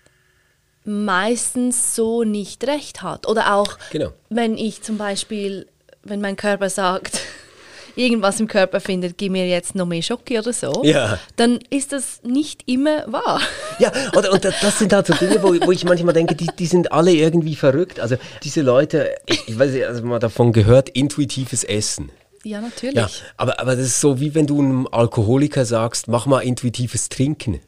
[0.84, 3.28] meistens so nicht recht hat.
[3.28, 4.10] Oder auch, Genau.
[4.28, 5.66] wenn ich zum Beispiel,
[6.02, 7.20] wenn mein Körper sagt,
[7.96, 11.18] irgendwas im Körper findet, gib mir jetzt noch mehr Schoki oder so, Ja.
[11.36, 13.40] dann ist das nicht immer wahr.
[13.78, 16.66] Ja, und, und das sind halt so Dinge, wo, wo ich manchmal denke, die, die
[16.66, 18.00] sind alle irgendwie verrückt.
[18.00, 22.10] Also diese Leute, ich, ich weiß nicht, also mal davon gehört, intuitives Essen.
[22.42, 22.94] Ja, natürlich.
[22.96, 27.10] Ja, aber, aber das ist so, wie wenn du einem Alkoholiker sagst, mach mal intuitives
[27.10, 27.60] Trinken.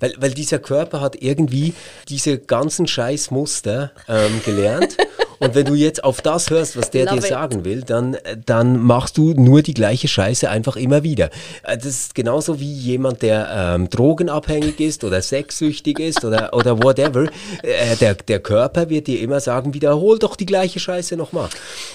[0.00, 1.74] Weil, weil dieser Körper hat irgendwie
[2.08, 4.96] diese ganzen Scheißmuster ähm, gelernt.
[5.38, 7.28] Und wenn du jetzt auf das hörst, was der Love dir it.
[7.28, 11.30] sagen will, dann, äh, dann machst du nur die gleiche Scheiße einfach immer wieder.
[11.62, 16.82] Äh, Das ist genauso wie jemand, der ähm, drogenabhängig ist oder sexsüchtig ist oder, oder
[16.82, 17.24] whatever.
[17.62, 21.48] Äh, der, der Körper wird dir immer sagen, wiederhol doch die gleiche Scheiße nochmal.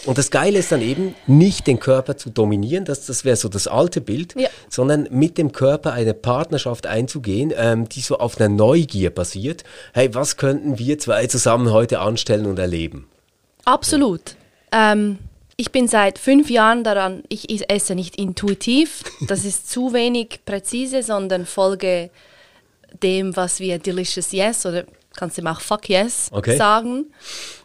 [0.05, 3.49] Und das Geile ist dann eben, nicht den Körper zu dominieren, das, das wäre so
[3.49, 4.49] das alte Bild, Ja.
[4.69, 9.63] sondern mit dem Körper eine Partnerschaft einzugehen, ähm, die so auf einer Neugier basiert.
[9.93, 13.07] Hey, was könnten wir zwei zusammen heute anstellen und erleben?
[13.69, 14.35] Absolut.
[14.71, 15.19] Ähm,
[15.57, 21.03] ich bin seit fünf Jahren daran, ich esse nicht intuitiv, das ist zu wenig präzise,
[21.03, 22.09] sondern folge
[23.03, 26.57] dem, was wir Delicious Yes oder kannst du auch Fuck Yes Okay.
[26.57, 27.13] sagen,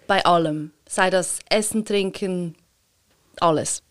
[0.06, 0.72] bei allem.
[0.86, 2.54] Sei das Essen, Trinken,
[3.40, 3.82] alles.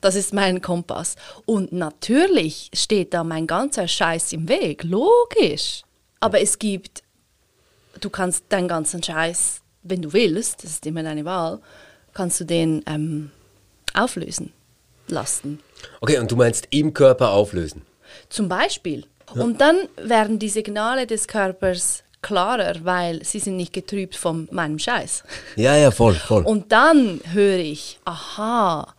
[0.00, 1.16] Das ist mein Kompass.
[1.44, 5.82] Und natürlich steht da mein ganzer Scheiß im Weg, logisch.
[6.20, 7.02] Aber es gibt
[8.00, 11.60] du kannst deinen ganzen Scheiß, wenn du willst, das ist immer deine Wahl,
[12.14, 13.30] kannst du den ähm,
[13.94, 14.52] auflösen
[15.08, 15.60] lassen.
[16.00, 17.82] Okay, und du meinst im Körper auflösen.
[18.28, 19.04] Zum Beispiel.
[19.34, 24.78] Und dann werden die Signale des Körpers klarer, weil sie sind nicht getrübt von meinem
[24.78, 25.22] Scheiß.
[25.56, 26.42] Ja, ja, voll, voll.
[26.44, 28.94] Und dann höre ich, aha,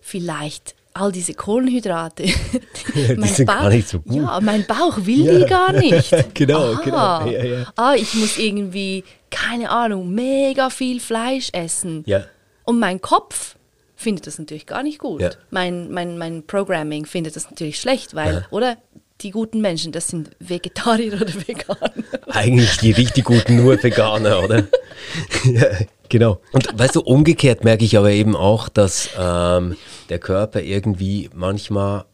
[0.00, 2.22] vielleicht all diese Kohlenhydrate.
[2.94, 4.14] Die sind gar nicht so gut.
[4.14, 6.14] Ja, mein Bauch will die gar nicht.
[6.34, 6.80] Genau, aha.
[6.84, 7.26] genau.
[7.26, 7.66] Ja, ja.
[7.74, 9.02] Ah, ich muss irgendwie,
[9.34, 12.04] keine Ahnung, mega viel Fleisch essen.
[12.06, 12.24] Ja.
[12.64, 13.56] Und mein Kopf
[13.96, 15.20] findet das natürlich gar nicht gut.
[15.20, 15.30] Ja.
[15.50, 18.76] Mein, mein, mein Programming findet das natürlich schlecht, weil, oder?
[19.20, 21.92] Die guten Menschen, das sind Vegetarier oder Veganer.
[22.26, 24.64] Eigentlich die richtig guten nur Veganer, oder?
[25.44, 25.66] ja,
[26.08, 26.40] genau.
[26.52, 29.76] Und weißt du, umgekehrt merke ich aber eben auch, dass ähm,
[30.08, 32.04] der Körper irgendwie manchmal,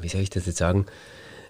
[0.00, 0.86] wie soll ich das jetzt sagen,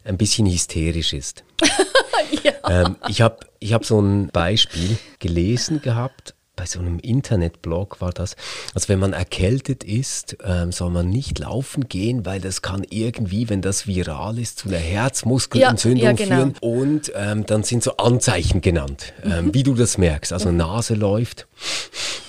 [0.05, 1.45] ein bisschen hysterisch ist.
[2.69, 6.35] ähm, ich habe ich hab so ein Beispiel gelesen gehabt.
[6.55, 8.37] Bei so einem Internetblog war das,
[8.75, 13.49] also wenn man erkältet ist, ähm, soll man nicht laufen gehen, weil das kann irgendwie,
[13.49, 16.37] wenn das viral ist, zu einer Herzmuskelentzündung Ja, ja, genau.
[16.37, 16.55] führen.
[16.61, 20.31] Und ähm, dann sind so Anzeichen genannt, ähm, wie du das merkst.
[20.35, 21.47] Also Nase läuft.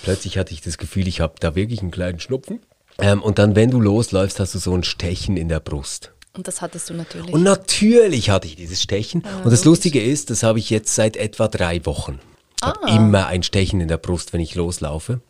[0.02, 2.60] Plötzlich hatte ich das Gefühl, ich habe da wirklich einen kleinen Schnupfen.
[2.98, 6.12] Ähm, und dann, wenn du losläufst, hast du so ein Stechen in der Brust.
[6.36, 7.32] Und das hattest du natürlich.
[7.32, 9.22] Und natürlich hatte ich dieses Stechen.
[9.44, 12.18] und das Lustige ist, das habe ich jetzt seit etwa drei Wochen.
[12.60, 15.20] Ich habe immer ein Stechen in der Brust, wenn ich loslaufe.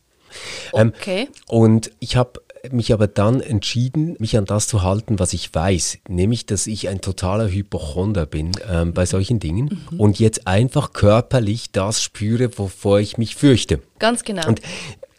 [0.73, 1.29] Ähm, Okay.
[1.47, 2.41] Und ich habe
[2.71, 6.89] mich aber dann entschieden, mich an das zu halten, was ich weiß, nämlich, dass ich
[6.89, 13.01] ein totaler Hypochonder bin ähm, bei solchen Dingen und jetzt einfach körperlich das spüre, wovor
[13.01, 13.81] ich mich fürchte.
[13.99, 14.47] Ganz genau.
[14.49, 14.63] Und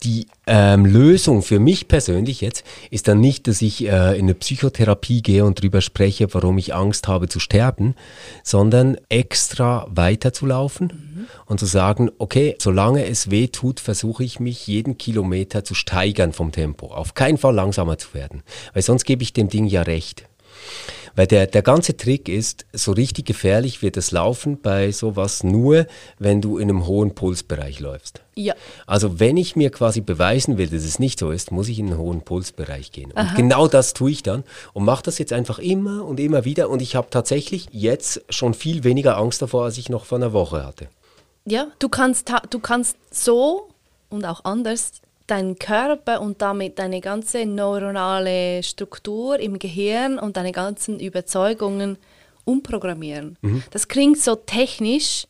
[0.06, 4.36] die ähm, Lösung für mich persönlich jetzt ist dann nicht, dass ich äh, in eine
[4.36, 7.96] Psychotherapie gehe und drüber spreche, warum ich Angst habe zu sterben,
[8.44, 14.98] sondern extra weiterzulaufen und zu sagen, okay, solange es weh tut, versuche ich mich jeden
[15.00, 16.88] Kilometer zu steigern vom Tempo.
[16.88, 20.28] Auf keinen Fall langsamer zu werden, weil sonst gebe ich dem Ding ja recht.
[21.16, 25.88] Weil der, der ganze Trick ist, so richtig gefährlich wird das Laufen bei sowas nur,
[26.20, 28.22] wenn du in einem hohen Pulsbereich läufst.
[28.36, 28.54] ja.
[28.86, 31.88] Also wenn ich mir quasi beweisen will, dass es nicht so ist, muss ich in
[31.88, 33.12] einen hohen Pulsbereich gehen.
[33.12, 36.70] Und genau das tue ich dann und mache das jetzt einfach immer und immer wieder.
[36.70, 40.34] Und ich habe tatsächlich jetzt schon viel weniger Angst davor, als ich noch vor einer
[40.34, 40.88] Woche hatte.
[41.46, 43.70] Ja, du kannst, du kannst so
[44.10, 44.92] und auch anders
[45.28, 51.98] deinen Körper und damit deine ganze neuronale Struktur im Gehirn und deine ganzen Überzeugungen
[52.44, 53.38] umprogrammieren.
[53.72, 55.26] Das klingt so technisch,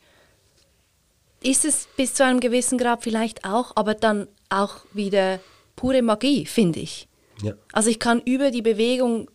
[1.42, 5.40] ist es bis zu einem gewissen Grad vielleicht auch, aber dann auch wieder
[5.76, 7.08] pure Magie, finde ich.
[7.42, 7.54] Ja.
[7.72, 9.30] Also ich kann über die Bewegung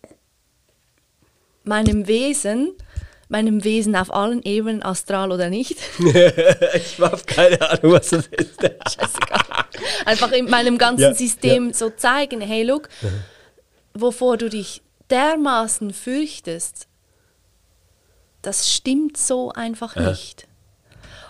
[1.64, 2.74] meinem Wesen
[3.32, 5.76] meinem Wesen auf allen Ebenen, astral oder nicht.
[5.98, 8.60] ich habe keine Ahnung, was das ist.
[8.60, 9.40] Scheißegal.
[10.04, 11.74] Einfach in meinem ganzen Ja, System ja.
[11.74, 12.88] so zeigen, hey, look,
[13.94, 16.86] wovor du dich dermaßen fürchtest,
[18.42, 20.48] das stimmt so einfach nicht.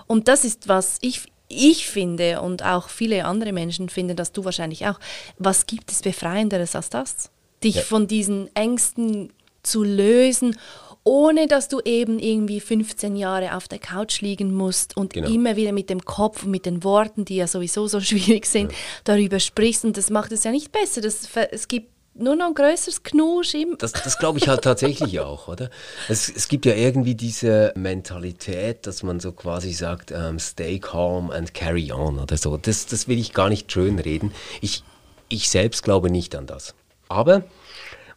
[0.06, 4.44] Und das ist, was ich, ich finde und auch viele andere Menschen finden, dass du
[4.44, 4.98] wahrscheinlich auch,
[5.38, 7.30] was gibt es Befreienderes als das?
[7.62, 7.82] Dich Ja.
[7.82, 10.58] von diesen Ängsten zu lösen,
[11.04, 15.28] ohne dass du eben irgendwie 15 Jahre auf der Couch liegen musst und Genau.
[15.28, 18.72] immer wieder mit dem Kopf und mit den Worten, die ja sowieso so schwierig sind,
[19.04, 19.84] darüber sprichst.
[19.84, 21.00] Und das macht es ja nicht besser.
[21.00, 23.76] Das, es gibt nur noch ein größeres Knusch im.
[23.78, 25.70] Das, das glaube ich halt tatsächlich auch, oder?
[26.08, 31.30] Es, es gibt ja irgendwie diese Mentalität, dass man so quasi sagt, ähm, stay calm
[31.30, 32.56] and carry on oder so.
[32.58, 34.32] Das, das will ich gar nicht schön reden.
[34.60, 34.84] Ich,
[35.30, 36.74] ich selbst glaube nicht an das.
[37.08, 37.44] Aber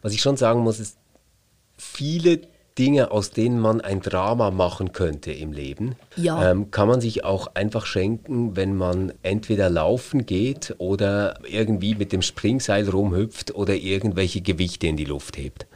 [0.02, 0.98] was ich schon sagen muss, ist,
[1.78, 2.42] viele
[2.78, 6.50] Dinge, aus denen man ein Drama machen könnte im Leben, Ja.
[6.50, 12.12] ähm, kann man sich auch einfach schenken, wenn man entweder laufen geht oder irgendwie mit
[12.12, 15.66] dem Springseil rumhüpft oder irgendwelche Gewichte in die Luft hebt.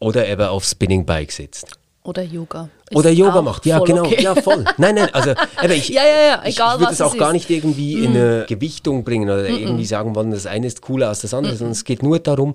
[0.00, 1.66] Oder eben auf Spinning Bike sitzt.
[2.04, 2.70] Oder Yoga.
[2.88, 4.22] Ist Oder Yoga macht, ja genau, okay.
[4.22, 4.64] ja voll.
[4.78, 5.30] Nein, nein, also
[5.62, 7.34] eben, ich, Ja, ja, ja, ich, ich würde es auch es gar ist.
[7.34, 11.20] nicht irgendwie in eine Gewichtung bringen oder irgendwie sagen wollen, das eine ist cooler als
[11.20, 12.54] das andere, sondern es geht nur darum,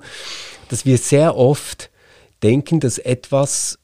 [0.69, 1.91] dass wir sehr oft
[2.43, 3.79] denken, dass etwas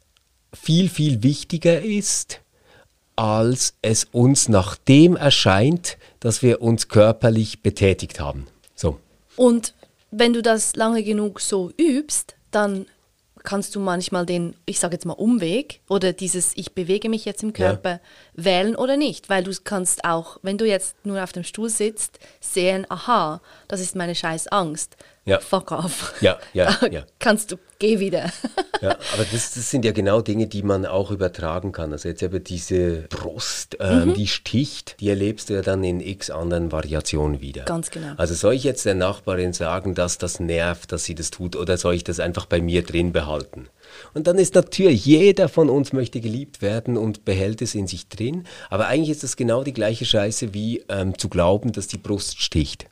[0.54, 2.42] viel, viel wichtiger ist,
[3.16, 8.48] als es uns nach dem erscheint, dass wir uns körperlich betätigt haben.
[8.76, 9.00] So.
[9.36, 9.74] Und
[10.12, 12.86] wenn du das lange genug so übst, dann
[13.44, 17.44] kannst du manchmal den, ich sage jetzt mal Umweg oder dieses ich bewege mich jetzt
[17.44, 18.00] im Körper
[18.34, 22.20] wählen oder nicht, weil du kannst auch, wenn du jetzt nur auf dem Stuhl sitzt,
[22.40, 24.98] sehen, aha, das ist meine scheiß Angst.
[25.30, 25.40] Ja.
[25.40, 26.14] Fuck off.
[26.22, 27.04] Ja, ja, Da ja.
[27.20, 28.32] Kannst du, geh wieder.
[28.82, 31.92] Ja, aber das, das sind ja genau Dinge, die man auch übertragen kann.
[31.92, 36.30] Also jetzt eben diese Brust, ähm, die sticht, die erlebst du ja dann in x
[36.30, 37.66] anderen Variationen wieder.
[37.66, 38.14] Ganz genau.
[38.18, 41.78] Also soll ich jetzt der Nachbarin sagen, dass das nervt, dass sie das tut, oder
[41.78, 43.68] soll ich das einfach bei mir drin behalten?
[44.14, 48.08] Und dann ist natürlich, jeder von uns möchte geliebt werden und behält es in sich
[48.08, 48.46] drin.
[48.70, 52.42] Aber eigentlich ist das genau die gleiche Scheiße wie ähm, zu glauben, dass die Brust
[52.42, 52.86] sticht.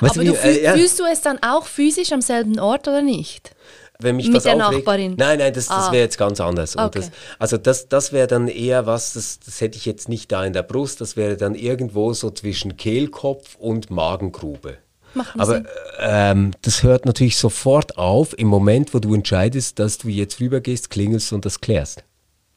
[0.00, 2.88] Weißt Aber wie, du fühl, äh, fühlst du es dann auch physisch am selben Ort
[2.88, 3.52] oder nicht?
[4.00, 4.86] Wenn mich Mit was der aufregt.
[4.86, 5.14] Nachbarin?
[5.18, 5.92] Nein, nein, das, das Ah.
[5.92, 6.76] wäre jetzt ganz anders.
[6.76, 7.00] Okay.
[7.00, 7.10] das,
[7.40, 10.52] also das, das wäre dann eher was, das, das hätte ich jetzt nicht da in
[10.52, 14.78] der Brust, das wäre dann irgendwo so zwischen Kehlkopf und Magengrube.
[15.14, 15.64] Macht Aber
[15.98, 20.90] ähm, das hört natürlich sofort auf im Moment, wo du entscheidest, dass du jetzt rübergehst,
[20.90, 22.04] klingelst und das klärst.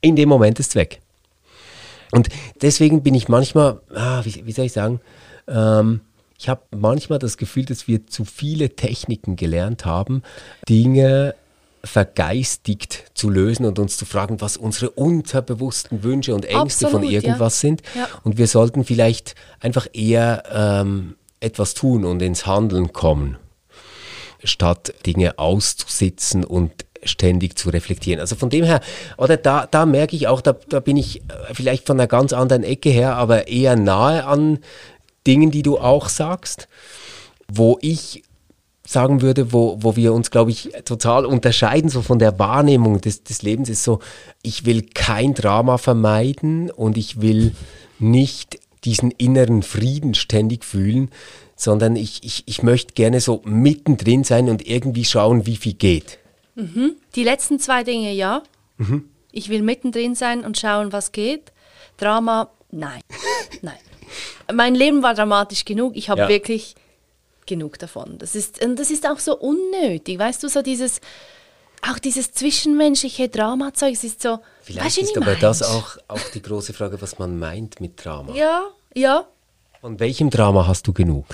[0.01, 1.01] In dem Moment ist es weg.
[2.12, 2.27] Und
[2.62, 4.99] deswegen bin ich manchmal, ah, wie, wie soll ich sagen,
[5.47, 6.01] ähm,
[6.41, 10.23] ich habe manchmal das Gefühl, dass wir zu viele Techniken gelernt haben,
[10.67, 11.36] Dinge
[11.84, 17.12] vergeistigt zu lösen und uns zu fragen, was unsere unterbewussten Wünsche und Ängste von Absolut,
[17.12, 17.21] ja.
[17.21, 17.84] irgendwas sind.
[17.93, 18.08] Ja.
[18.23, 23.38] Und wir sollten vielleicht einfach eher ähm, etwas tun und ins Handeln kommen,
[24.43, 26.71] statt Dinge auszusitzen und
[27.04, 28.19] ständig zu reflektieren.
[28.19, 28.80] Also von dem her,
[29.17, 31.21] oder da, da merke ich auch, da, da bin ich
[31.54, 34.60] vielleicht von einer ganz anderen Ecke her, aber eher nahe an
[35.27, 36.67] Dingen, die du auch sagst,
[37.47, 38.23] wo ich
[38.86, 43.23] sagen würde, wo, wo wir uns, glaube ich, total unterscheiden, so von der Wahrnehmung des,
[43.23, 43.99] des Lebens, ist so,
[44.41, 47.53] ich will kein Drama vermeiden und ich will
[47.99, 51.12] nicht diesen inneren Frieden ständig fühlen,
[51.55, 56.17] sondern ich, ich, ich möchte gerne so mittendrin sein und irgendwie schauen, wie viel geht.
[57.15, 58.43] Die letzten zwei Dinge ja.
[58.77, 59.05] Mhm.
[59.31, 61.53] Ich will mittendrin sein und schauen, was geht.
[61.97, 63.01] Drama, nein.
[63.62, 63.77] nein.
[64.54, 65.95] Mein Leben war dramatisch genug.
[65.95, 66.30] Ich habe Ja.
[66.30, 66.76] wirklich
[67.45, 68.17] genug davon.
[68.17, 70.17] Das ist, und das ist auch so unnötig.
[70.19, 71.02] Weißt du, so dieses,
[71.89, 74.39] auch dieses zwischenmenschliche Dramazeug, es ist so.
[74.62, 75.69] Vielleicht weißt ist aber das mein?
[75.69, 78.34] auch, auch die große Frage, was man meint mit Drama.
[78.36, 79.26] Ja, ja.
[79.82, 81.26] Von welchem Drama hast du genug?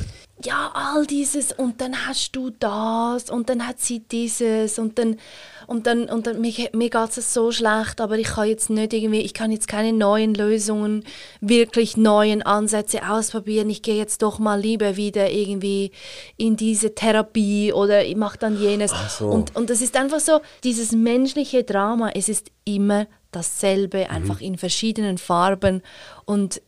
[0.43, 5.17] Ja, all dieses und dann hast du das und dann hat sie dieses und dann
[5.65, 8.93] und dann und dann mir, mir geht es so schlecht, aber ich kann jetzt nicht
[8.93, 11.04] irgendwie, ich kann jetzt keine neuen Lösungen,
[11.41, 13.69] wirklich neuen Ansätze ausprobieren.
[13.69, 15.91] Ich gehe jetzt doch mal lieber wieder irgendwie
[16.38, 18.93] in diese Therapie oder ich mache dann jenes.
[19.17, 19.28] So.
[19.28, 24.15] Und, und das ist einfach so, dieses menschliche Drama, es ist immer dasselbe, Mhm.
[24.15, 25.82] einfach in verschiedenen Farben
[26.26, 26.62] und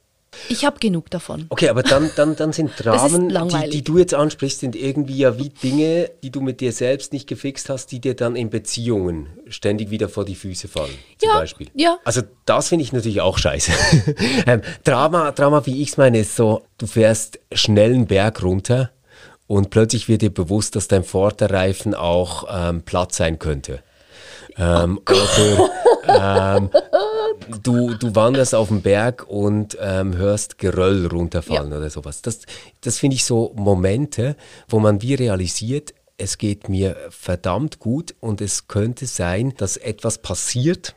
[0.47, 1.45] ich habe genug davon.
[1.49, 5.37] Okay, aber dann, dann, dann sind Dramen, die, die du jetzt ansprichst, sind irgendwie ja
[5.37, 9.27] wie Dinge, die du mit dir selbst nicht gefixt hast, die dir dann in Beziehungen
[9.47, 11.67] ständig wieder vor die Füße fallen, zum Ja, Beispiel.
[11.73, 11.97] ja.
[12.05, 13.71] Also das finde ich natürlich auch scheiße.
[14.47, 18.91] ähm, Drama, Drama, wie ich es meine, ist so, du fährst schnell einen Berg runter
[19.47, 23.81] und plötzlich wird dir bewusst, dass dein Vorderreifen auch ähm, platt sein könnte.
[24.57, 26.69] Ähm, oder, ähm,
[27.63, 31.77] du, du wanderst auf dem Berg und ähm, hörst Geröll runterfallen ja.
[31.77, 32.21] oder sowas.
[32.21, 32.41] Das,
[32.81, 34.35] das finde ich so Momente,
[34.67, 40.17] wo man wie realisiert, es geht mir verdammt gut und es könnte sein, dass etwas
[40.17, 40.95] passiert,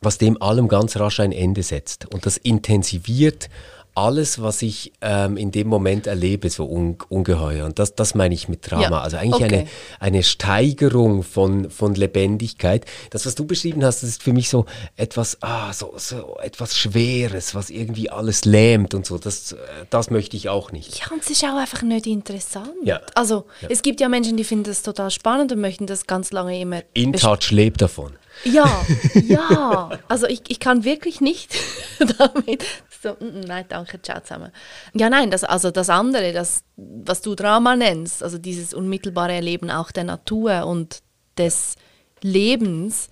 [0.00, 2.12] was dem allem ganz rasch ein Ende setzt.
[2.12, 3.48] Und das intensiviert
[3.94, 7.64] alles, was ich ähm, in dem Moment erlebe, so un ungeheuer.
[7.64, 8.82] Und das, das meine ich mit Drama.
[8.82, 9.44] Ja, also eigentlich okay.
[9.44, 9.66] eine,
[10.00, 12.86] eine Steigerung von, von Lebendigkeit.
[13.10, 16.76] Das, was du beschrieben hast, das ist für mich so etwas, ah, so, so etwas
[16.76, 19.18] Schweres, was irgendwie alles lähmt und so.
[19.18, 19.56] Das, äh,
[19.90, 20.98] das möchte ich auch nicht.
[20.98, 22.70] Ja, und es ist auch einfach nicht interessant.
[22.84, 23.00] Ja.
[23.14, 23.68] Also, ja.
[23.70, 26.82] es gibt ja Menschen, die finden das total spannend und möchten das ganz lange immer.
[26.94, 28.12] InTouch lebt davon.
[28.42, 29.90] Ja, ja.
[30.08, 31.54] Also ich, ich kann wirklich nicht
[32.18, 32.64] damit
[33.04, 34.50] so, mm, mm, nein, danke, ciao zusammen.
[34.94, 39.70] Ja, nein, das, also das andere, das, was du Drama nennst, also dieses unmittelbare Erleben
[39.70, 41.02] auch der Natur und
[41.38, 41.76] des
[42.22, 43.10] Lebens,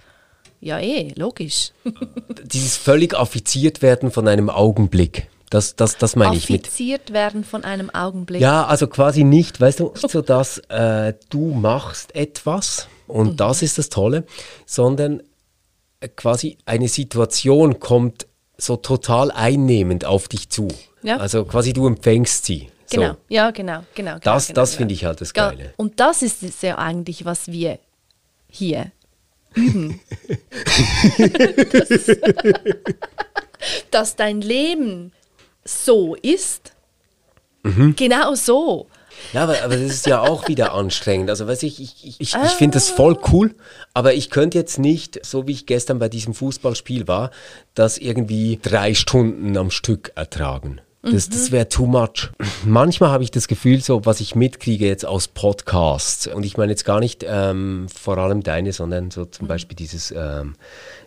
[0.61, 1.73] ja eh, logisch.
[2.45, 5.29] dieses völlig affiziert werden von einem Augenblick.
[5.51, 6.67] Das, das, das meine ich mit.
[6.67, 8.41] Affiziert werden von einem Augenblick.
[8.41, 13.37] Ja, also quasi nicht, weißt du, so dass äh, du machst etwas und mhm.
[13.37, 14.25] das ist das Tolle,
[14.67, 15.23] sondern
[16.01, 20.69] äh, quasi eine Situation kommt so total einnehmend auf dich zu.
[21.03, 21.19] Ja.
[21.19, 22.71] Also quasi du empfängst sie.
[22.91, 23.19] Genau, so.
[23.29, 24.19] ja, genau, genau.
[24.19, 24.79] das genau, das genau.
[24.79, 25.65] finde ich halt das Geile.
[25.65, 27.79] Ja, und das ist es ja eigentlich, was wir
[28.49, 28.93] hier
[29.55, 30.01] üben.
[31.73, 32.11] dass,
[33.91, 35.13] dass dein Leben
[35.65, 36.73] so ist.
[37.63, 37.95] Mhm.
[37.97, 38.89] Genau so.
[39.33, 41.31] Ja, aber, aber das ist ja auch wieder anstrengend.
[41.31, 43.55] Also, weiß ich, ich, ich, ich, ich finde das voll cool,
[43.95, 47.31] aber ich könnte jetzt nicht, so wie ich gestern bei diesem Fußballspiel war,
[47.75, 50.81] das irgendwie drei Stunden am Stück ertragen.
[51.03, 52.31] Das, das wäre too much.
[52.65, 56.71] Manchmal habe ich das Gefühl, so was ich mitkriege jetzt aus Podcasts, und ich meine
[56.71, 60.55] jetzt gar nicht ähm, vor allem deine, sondern so zum Beispiel dieses ähm,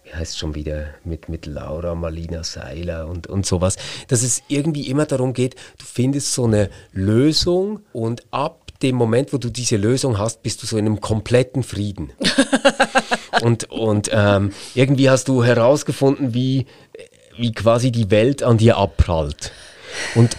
[0.05, 3.75] wie heißt es schon wieder, mit, mit Laura Marlina Seiler und, und sowas,
[4.07, 9.33] dass es irgendwie immer darum geht, du findest so eine Lösung und ab dem Moment,
[9.33, 12.11] wo du diese Lösung hast, bist du so in einem kompletten Frieden.
[13.41, 16.67] und und ähm, irgendwie hast du herausgefunden, wie,
[17.37, 19.51] wie quasi die Welt an dir abprallt.
[20.15, 20.37] Und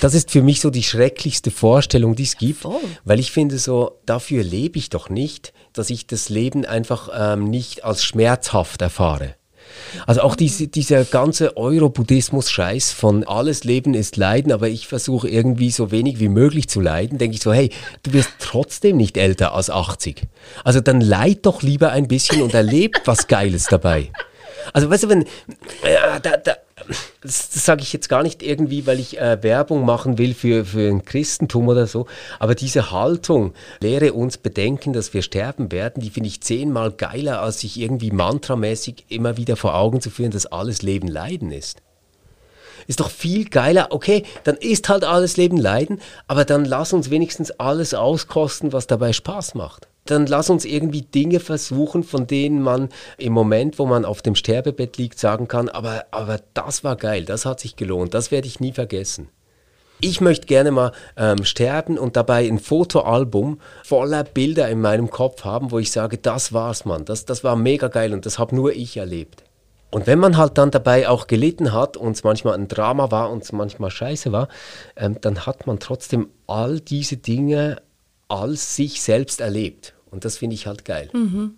[0.00, 2.80] das ist für mich so die schrecklichste Vorstellung, die es gibt, Voll.
[3.04, 7.44] weil ich finde so, dafür lebe ich doch nicht, dass ich das Leben einfach ähm,
[7.44, 9.34] nicht als schmerzhaft erfahre.
[10.06, 15.70] Also auch diese, dieser ganze Euro-Buddhismus-Scheiß von alles Leben ist Leiden, aber ich versuche irgendwie
[15.70, 17.70] so wenig wie möglich zu leiden, denke ich so, hey,
[18.02, 20.22] du wirst trotzdem nicht älter als 80.
[20.64, 24.10] Also dann leid doch lieber ein bisschen und erlebt was Geiles dabei.
[24.72, 26.56] Also weißt du, wenn, äh, da, da,
[27.22, 30.64] das, das sage ich jetzt gar nicht irgendwie, weil ich äh, Werbung machen will für,
[30.64, 32.06] für ein Christentum oder so,
[32.38, 37.40] aber diese Haltung, lehre uns bedenken, dass wir sterben werden, die finde ich zehnmal geiler,
[37.40, 41.82] als sich irgendwie mantramäßig immer wieder vor Augen zu führen, dass alles Leben Leiden ist.
[42.86, 47.10] Ist doch viel geiler, okay, dann ist halt alles Leben Leiden, aber dann lass uns
[47.10, 52.62] wenigstens alles auskosten, was dabei Spaß macht dann lass uns irgendwie Dinge versuchen, von denen
[52.62, 56.96] man im Moment, wo man auf dem Sterbebett liegt, sagen kann, aber, aber das war
[56.96, 59.28] geil, das hat sich gelohnt, das werde ich nie vergessen.
[60.02, 65.44] Ich möchte gerne mal ähm, sterben und dabei ein Fotoalbum voller Bilder in meinem Kopf
[65.44, 68.56] haben, wo ich sage, das war's, Mann, das, das war mega geil und das habe
[68.56, 69.44] nur ich erlebt.
[69.90, 73.30] Und wenn man halt dann dabei auch gelitten hat und es manchmal ein Drama war
[73.30, 74.48] und es manchmal scheiße war,
[74.96, 77.82] ähm, dann hat man trotzdem all diese Dinge
[78.28, 79.94] als sich selbst erlebt.
[80.10, 81.08] Und das finde ich halt geil.
[81.12, 81.54] Mhm.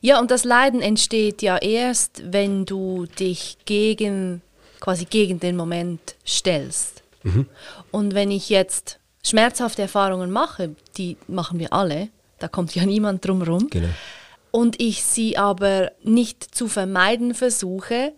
[0.00, 4.42] Ja, und das Leiden entsteht ja erst, wenn du dich gegen,
[4.80, 7.02] quasi gegen den Moment stellst.
[7.22, 7.46] Mhm.
[7.90, 13.24] Und wenn ich jetzt schmerzhafte Erfahrungen mache, die machen wir alle, da kommt ja niemand
[13.24, 13.68] drum rum.
[13.70, 13.88] Genau.
[14.50, 18.12] Und ich sie aber nicht zu vermeiden versuche,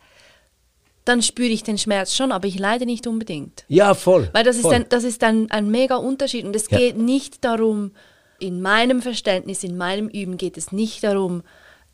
[1.04, 3.64] dann spüre ich den Schmerz schon, aber ich leide nicht unbedingt.
[3.68, 4.30] Ja, voll.
[4.32, 4.72] Weil das voll.
[4.72, 6.44] ist, ein, das ist ein, ein mega Unterschied.
[6.44, 6.78] Und es ja.
[6.78, 7.90] geht nicht darum,
[8.42, 11.42] in meinem Verständnis, in meinem Üben geht es nicht darum,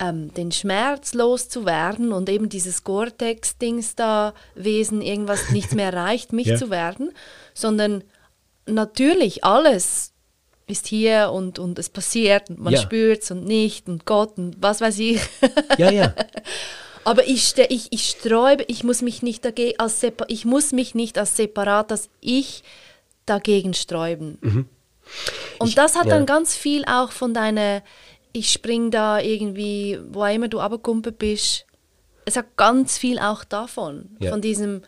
[0.00, 6.46] ähm, den Schmerz loszuwerden und eben dieses Gore-Tex-Dings da, Wesen, irgendwas, nichts mehr reicht, mich
[6.46, 6.56] ja.
[6.56, 7.12] zu werden,
[7.52, 8.02] sondern
[8.66, 10.12] natürlich alles
[10.66, 12.80] ist hier und, und es passiert und man ja.
[12.80, 15.20] spürt es und nicht und Gott und was weiß ich.
[15.78, 16.14] Ja, ja.
[17.04, 21.16] Aber ich, ich, ich sträube, ich muss mich nicht dagegen als ich muss mich nicht
[21.16, 22.62] als separat, dass ich
[23.24, 24.38] dagegen sträuben.
[24.42, 24.68] Mhm.
[25.58, 26.10] Und ich, das hat ja.
[26.10, 27.82] dann ganz viel auch von deiner,
[28.32, 31.66] ich spring da irgendwie, wo immer du abgekumpelt bist.
[32.24, 34.30] Es hat ganz viel auch davon, ja.
[34.30, 34.82] von diesem,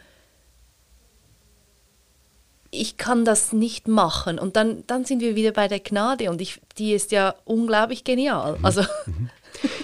[2.71, 4.39] ich kann das nicht machen.
[4.39, 8.05] Und dann, dann sind wir wieder bei der Gnade und ich, die ist ja unglaublich
[8.05, 8.59] genial.
[8.59, 8.64] Mhm.
[8.64, 8.83] Also.
[9.07, 9.31] Mhm.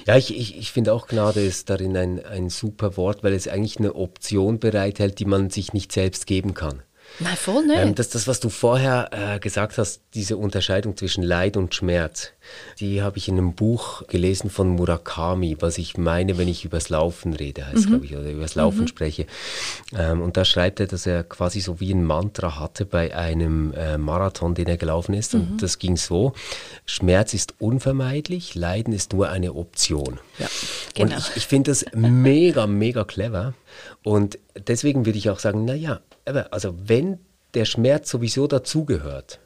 [0.07, 3.49] Ja, ich, ich, ich finde auch Gnade ist darin ein, ein super Wort, weil es
[3.49, 6.83] eigentlich eine Option bereithält, die man sich nicht selbst geben kann.
[7.19, 7.79] Nein, voll nicht.
[7.79, 12.33] Ähm, das, das, was du vorher äh, gesagt hast, diese Unterscheidung zwischen Leid und Schmerz,
[12.79, 16.91] die habe ich in einem Buch gelesen von Murakami, was ich meine, wenn ich übers
[16.91, 17.91] Laufen rede, heißt mhm.
[17.91, 18.89] glaube ich, oder übers Laufen mhm.
[18.89, 19.27] spreche.
[19.97, 23.73] Ähm, und da schreibt er, dass er quasi so wie ein Mantra hatte bei einem
[23.73, 25.35] äh, Marathon, den er gelaufen ist.
[25.35, 25.41] Mhm.
[25.41, 26.35] Und das ging so:
[26.85, 30.19] Schmerz ist unvermeidlich, Leiden ist nur eine Option.
[30.39, 30.49] Ja,
[30.95, 31.15] genau.
[31.15, 33.55] Und ich, ich finde das mega, mega clever.
[34.03, 37.19] Und deswegen würde ich auch sagen, naja, also wenn
[37.55, 39.41] der Schmerz sowieso dazugehört,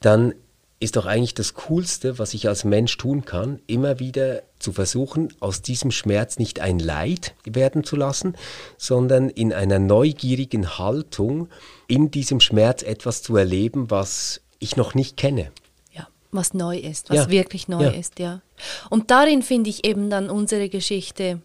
[0.00, 0.34] dann
[0.80, 5.32] ist doch eigentlich das Coolste, was ich als Mensch tun kann, immer wieder zu versuchen,
[5.38, 8.34] aus diesem Schmerz nicht ein Leid werden zu lassen,
[8.78, 11.48] sondern in einer neugierigen Haltung
[11.86, 15.50] in diesem Schmerz etwas zu erleben, was ich noch nicht kenne.
[15.92, 17.30] Ja, was neu ist, was ja.
[17.30, 17.90] wirklich neu ja.
[17.90, 18.40] ist, ja.
[18.88, 21.42] Und darin finde ich eben dann unsere Geschichte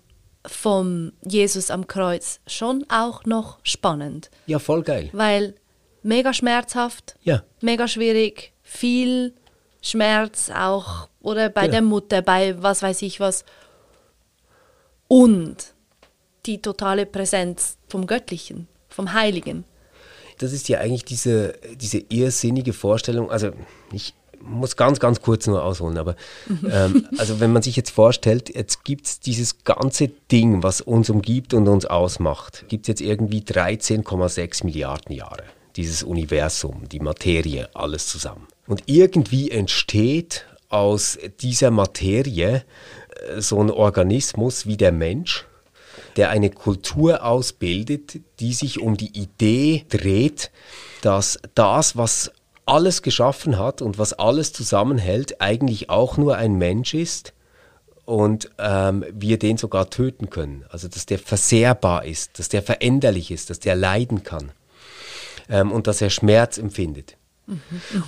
[0.48, 4.30] vom Jesus am Kreuz schon auch noch spannend.
[4.46, 5.10] Ja, voll geil.
[5.14, 5.56] Weil
[6.04, 7.44] mega schmerzhaft, ja.
[7.62, 9.34] mega schwierig, viel
[9.82, 11.72] Schmerz auch oder bei ja.
[11.72, 13.46] der Mutter, bei was weiß ich was.
[15.08, 15.74] Und
[16.46, 19.66] die totale Präsenz vom Göttlichen, vom Heiligen.
[20.40, 23.52] Das ist ja eigentlich diese, diese irrsinnige Vorstellung, also
[23.92, 24.14] ich
[24.46, 26.16] muss ganz, ganz kurz nur ausholen, aber
[26.70, 31.10] ähm, also wenn man sich jetzt vorstellt, jetzt gibt es dieses ganze Ding, was uns
[31.10, 35.44] umgibt und uns ausmacht, gibt es jetzt irgendwie 13,6 Milliarden Jahre.
[35.76, 38.48] Dieses Universum, die Materie, alles zusammen.
[38.68, 42.64] Und irgendwie entsteht aus dieser Materie
[43.28, 45.46] äh, so ein Organismus wie der Mensch,
[46.16, 50.52] der eine Kultur ausbildet, die sich um die Idee dreht,
[51.02, 52.32] dass das, was
[52.66, 57.34] alles geschaffen hat und was alles zusammenhält, eigentlich auch nur ein Mensch ist
[58.06, 60.66] und ähm, wir den sogar töten können.
[60.70, 64.52] Also dass der versehrbar ist, dass der veränderlich ist, dass der leiden kann
[65.50, 67.18] ähm, und dass er Schmerz empfindet.
[67.48, 67.60] Mhm,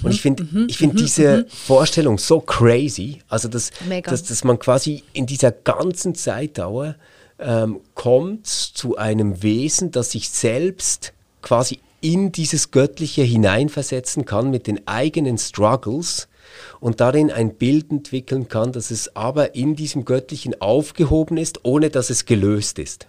[0.01, 1.49] und ich finde mhm, ich find mhm, diese mhm.
[1.49, 3.72] Vorstellung so crazy, also dass,
[4.03, 6.95] dass, dass man quasi in dieser ganzen Zeitdauer
[7.39, 14.67] ähm, kommt zu einem Wesen, das sich selbst quasi in dieses Göttliche hineinversetzen kann mit
[14.67, 16.27] den eigenen Struggles
[16.79, 21.89] und darin ein Bild entwickeln kann, dass es aber in diesem Göttlichen aufgehoben ist, ohne
[21.89, 23.07] dass es gelöst ist.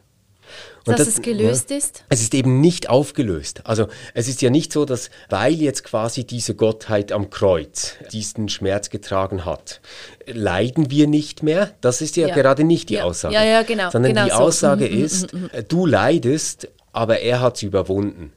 [0.87, 2.05] Und dass das, es gelöst ja, ist?
[2.09, 3.61] Es ist eben nicht aufgelöst.
[3.65, 8.49] Also es ist ja nicht so, dass weil jetzt quasi diese Gottheit am Kreuz diesen
[8.49, 9.83] Schmerz getragen hat,
[10.27, 11.73] leiden wir nicht mehr.
[11.83, 12.35] Das ist ja, ja.
[12.35, 13.05] gerade nicht die ja.
[13.05, 13.35] Aussage.
[13.35, 13.91] Ja, ja, genau.
[13.91, 14.37] Sondern genau die so.
[14.37, 15.49] Aussage mhm, ist, mhm, mhm.
[15.69, 18.33] du leidest, aber er hat es überwunden.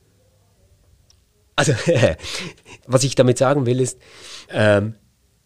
[1.55, 1.73] Also,
[2.87, 3.99] was ich damit sagen will, ist,
[4.49, 4.95] ähm,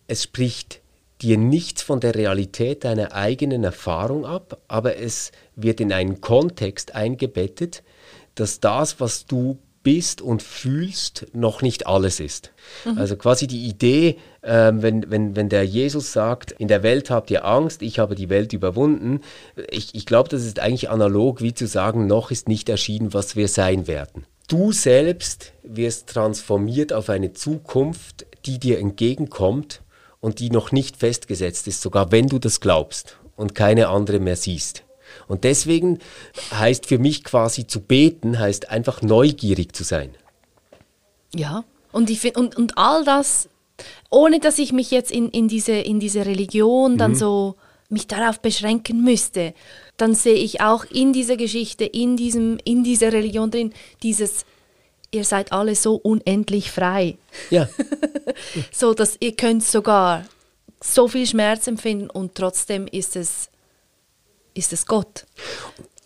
[0.07, 0.81] es spricht
[1.21, 6.93] dir nichts von der Realität deiner eigenen Erfahrung ab, aber es wird in einen Kontext
[6.93, 7.83] eingebettet,
[8.35, 12.51] dass das, was du bist und fühlst, noch nicht alles ist.
[12.85, 12.97] Mhm.
[12.97, 17.29] Also quasi die Idee, äh, wenn, wenn, wenn der Jesus sagt, in der Welt habt
[17.29, 19.21] ihr Angst, ich habe die Welt überwunden,
[19.69, 23.35] ich, ich glaube, das ist eigentlich analog wie zu sagen, noch ist nicht erschienen, was
[23.35, 24.25] wir sein werden.
[24.47, 29.81] Du selbst wirst transformiert auf eine Zukunft, die dir entgegenkommt
[30.19, 34.35] und die noch nicht festgesetzt ist, sogar wenn du das glaubst und keine andere mehr
[34.35, 34.83] siehst.
[35.27, 35.99] Und deswegen
[36.51, 40.11] heißt für mich quasi zu beten, heißt einfach neugierig zu sein.
[41.33, 43.49] Ja, und, ich find, und, und all das,
[44.09, 47.15] ohne dass ich mich jetzt in, in, diese, in diese Religion dann mhm.
[47.15, 47.55] so
[47.89, 49.53] mich darauf beschränken müsste,
[49.97, 53.73] dann sehe ich auch in dieser Geschichte, in, diesem, in dieser Religion drin,
[54.03, 54.45] dieses,
[55.11, 57.17] ihr seid alle so unendlich frei.
[57.49, 57.69] Ja.
[58.71, 60.25] so, dass ihr könnt sogar
[60.81, 63.49] so viel Schmerz empfinden und trotzdem ist es,
[64.53, 65.25] ist es Gott.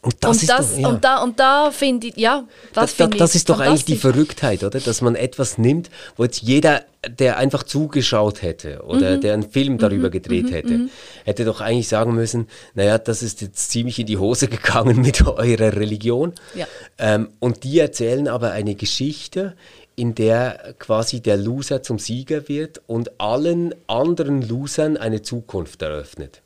[0.01, 0.87] Und das, und, das, doch, ja.
[0.87, 4.63] und da, und da finde ich, ja, das, das, das ist doch eigentlich die Verrücktheit,
[4.63, 4.79] oder?
[4.79, 9.21] Dass man etwas nimmt, wo jetzt jeder, der einfach zugeschaut hätte oder mhm.
[9.21, 10.11] der einen Film darüber mhm.
[10.11, 10.53] gedreht mhm.
[10.53, 10.89] hätte, mhm.
[11.25, 15.25] hätte doch eigentlich sagen müssen, naja, das ist jetzt ziemlich in die Hose gegangen mit
[15.27, 16.33] eurer Religion.
[16.55, 16.65] Ja.
[16.97, 19.57] Ähm, und die erzählen aber eine Geschichte,
[19.97, 26.41] in der quasi der Loser zum Sieger wird und allen anderen Losern eine Zukunft eröffnet.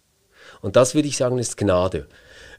[0.62, 2.08] Und das würde ich sagen, ist Gnade.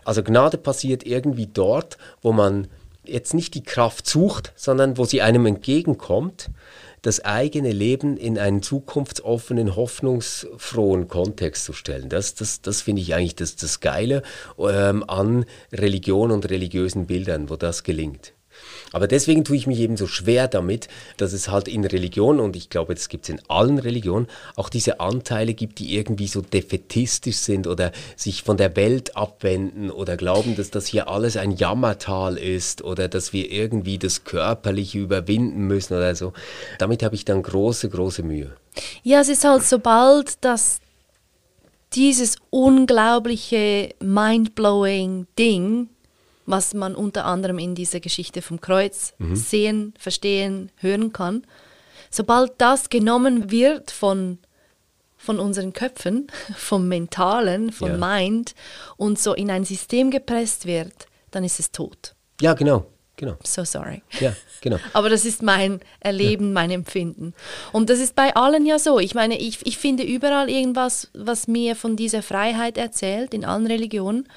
[0.04, 2.68] Also Gnade passiert irgendwie dort, wo man
[3.04, 6.50] jetzt nicht die Kraft sucht, sondern wo sie einem entgegenkommt,
[7.02, 12.08] das eigene Leben in einen zukunftsoffenen, hoffnungsfrohen Kontext zu stellen.
[12.08, 14.22] Das, das, das finde ich eigentlich das, das Geile
[14.58, 18.32] ähm, an Religion und religiösen Bildern, wo das gelingt.
[18.94, 20.86] Aber deswegen tue ich mich eben so schwer damit,
[21.16, 24.68] dass es halt in Religion, und ich glaube, das gibt es in allen Religionen, auch
[24.68, 30.16] diese Anteile gibt, die irgendwie so defetistisch sind oder sich von der Welt abwenden oder
[30.16, 35.66] glauben, dass das hier alles ein Jammertal ist oder dass wir irgendwie das Körperliche überwinden
[35.66, 36.32] müssen oder so.
[36.78, 38.54] Damit habe ich dann große, große Mühe.
[39.02, 40.78] Ja, es ist halt sobald das
[41.94, 45.88] dieses unglaubliche mindblowing Ding
[46.46, 49.36] was man unter anderem in dieser Geschichte vom Kreuz mhm.
[49.36, 51.46] sehen, verstehen, hören kann.
[52.10, 54.38] Sobald das genommen wird von,
[55.16, 58.18] von unseren Köpfen, vom Mentalen, vom ja.
[58.18, 58.54] Mind
[58.96, 62.14] und so in ein System gepresst wird, dann ist es tot.
[62.40, 62.86] Ja, genau.
[63.16, 63.36] Genau.
[63.44, 64.02] So sorry.
[64.18, 64.78] Ja, genau.
[64.92, 66.52] Aber das ist mein Erleben, ja.
[66.52, 67.32] mein Empfinden.
[67.72, 68.98] Und das ist bei allen ja so.
[68.98, 73.66] Ich meine, ich, ich finde überall irgendwas, was mir von dieser Freiheit erzählt, in allen
[73.66, 74.28] Religionen.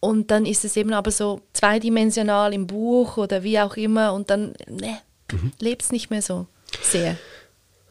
[0.00, 4.30] Und dann ist es eben aber so zweidimensional im Buch oder wie auch immer und
[4.30, 4.98] dann ne,
[5.30, 5.52] mhm.
[5.60, 6.46] lebt es nicht mehr so
[6.82, 7.16] sehr.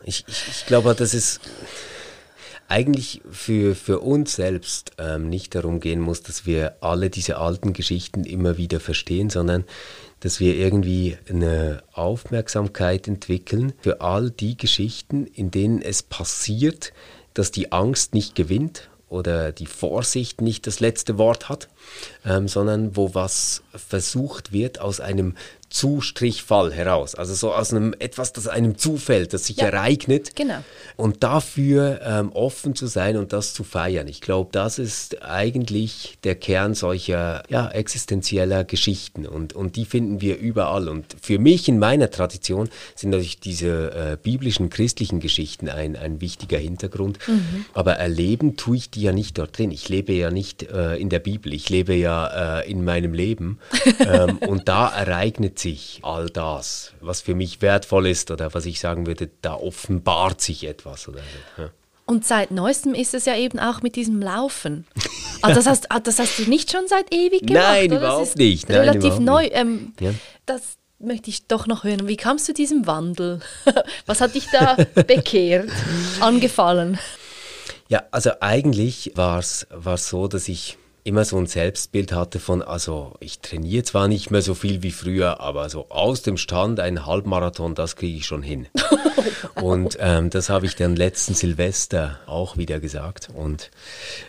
[0.04, 1.40] Ich, ich, ich glaube, dass es
[2.68, 7.74] eigentlich für, für uns selbst ähm, nicht darum gehen muss, dass wir alle diese alten
[7.74, 9.66] Geschichten immer wieder verstehen, sondern
[10.20, 16.94] dass wir irgendwie eine Aufmerksamkeit entwickeln für all die Geschichten, in denen es passiert,
[17.34, 21.68] dass die Angst nicht gewinnt oder die Vorsicht nicht das letzte Wort hat,
[22.26, 25.36] ähm, sondern wo was versucht wird aus einem
[25.70, 27.16] Zustrichfall heraus.
[27.16, 30.36] Also so aus einem etwas, das einem zufällt, das sich ja, ereignet.
[30.36, 30.64] Genau.
[30.96, 34.08] Und dafür ähm, offen zu sein und das zu feiern.
[34.08, 39.28] Ich glaube, das ist eigentlich der Kern solcher ja, existenzieller Geschichten.
[39.28, 40.90] Und, und die finden wir überall.
[40.90, 46.20] Und für mich in meiner Tradition sind natürlich diese äh, biblischen, christlichen Geschichten ein, ein
[46.20, 47.20] wichtiger Hintergrund.
[47.28, 47.66] Mhm.
[47.74, 49.70] Aber erleben tue ich die ja nicht dort drin.
[49.70, 51.54] Ich lebe ja nicht äh, in der Bibel.
[51.54, 53.60] Ich lebe ja äh, in meinem Leben.
[54.00, 58.80] ähm, und da ereignet sich all das, was für mich wertvoll ist oder was ich
[58.80, 61.08] sagen würde, da offenbart sich etwas.
[61.08, 61.64] Oder so.
[61.64, 61.70] Ja.
[62.06, 64.88] Und seit neuestem ist es ja eben auch mit diesem Laufen.
[65.42, 67.64] Also das, hast, ah, das hast du nicht schon seit ewig gemacht?
[67.64, 68.02] Nein, oder?
[68.02, 68.68] überhaupt nicht.
[68.68, 69.46] Nein, relativ überhaupt neu.
[69.52, 70.14] Ähm, ja.
[70.46, 70.62] Das
[70.98, 72.08] möchte ich doch noch hören.
[72.08, 73.42] Wie kamst du zu diesem Wandel?
[74.06, 75.70] Was hat dich da bekehrt,
[76.20, 77.00] angefallen?
[77.90, 80.78] Ja, also eigentlich war es so, dass ich
[81.10, 84.92] immer so ein Selbstbild hatte von, also ich trainiere zwar nicht mehr so viel wie
[84.92, 88.68] früher, aber so aus dem Stand ein Halbmarathon, das kriege ich schon hin.
[89.56, 93.30] und ähm, das habe ich dann letzten Silvester auch wieder gesagt.
[93.34, 93.72] Und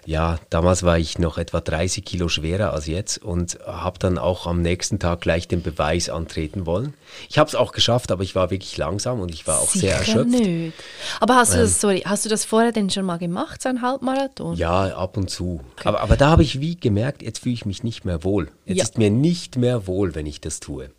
[0.07, 4.47] ja, damals war ich noch etwa 30 Kilo schwerer als jetzt und habe dann auch
[4.47, 6.95] am nächsten Tag gleich den Beweis antreten wollen.
[7.29, 9.81] Ich habe es auch geschafft, aber ich war wirklich langsam und ich war auch Sicher
[9.87, 10.31] sehr erschöpft.
[10.31, 10.73] Nicht.
[11.21, 11.79] Aber hast du das, ähm.
[11.79, 14.57] sorry, hast du das vorher denn schon mal gemacht, so ein Halbmarathon?
[14.57, 15.61] Ja, ab und zu.
[15.77, 15.89] Okay.
[15.89, 18.51] Aber, aber da habe ich wie gemerkt, jetzt fühle ich mich nicht mehr wohl.
[18.65, 18.85] Jetzt ja.
[18.85, 20.91] ist mir nicht mehr wohl, wenn ich das tue.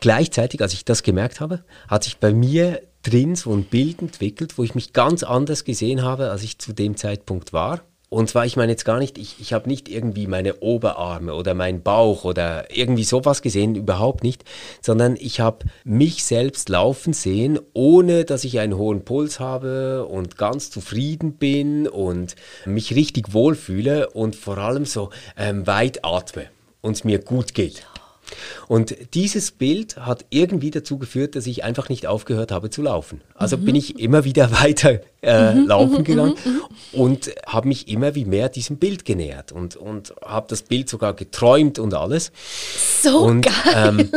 [0.00, 4.58] Gleichzeitig, als ich das gemerkt habe, hat sich bei mir drin so ein Bild entwickelt,
[4.58, 7.82] wo ich mich ganz anders gesehen habe, als ich zu dem Zeitpunkt war.
[8.08, 11.54] Und zwar, ich meine jetzt gar nicht, ich, ich habe nicht irgendwie meine Oberarme oder
[11.54, 14.44] meinen Bauch oder irgendwie sowas gesehen, überhaupt nicht,
[14.80, 20.38] sondern ich habe mich selbst laufen sehen, ohne dass ich einen hohen Puls habe und
[20.38, 26.46] ganz zufrieden bin und mich richtig wohlfühle und vor allem so ähm, weit atme
[26.82, 27.86] und es mir gut geht.
[28.68, 33.20] Und dieses Bild hat irgendwie dazu geführt, dass ich einfach nicht aufgehört habe zu laufen.
[33.34, 33.64] Also mhm.
[33.64, 35.66] bin ich immer wieder weiter äh, mhm.
[35.66, 36.04] laufen mhm.
[36.04, 36.52] gegangen mhm.
[36.52, 37.00] Mhm.
[37.00, 41.14] und habe mich immer wie mehr diesem Bild genähert und, und habe das Bild sogar
[41.14, 42.32] geträumt und alles.
[43.02, 43.54] So und, geil.
[43.74, 44.10] Ähm,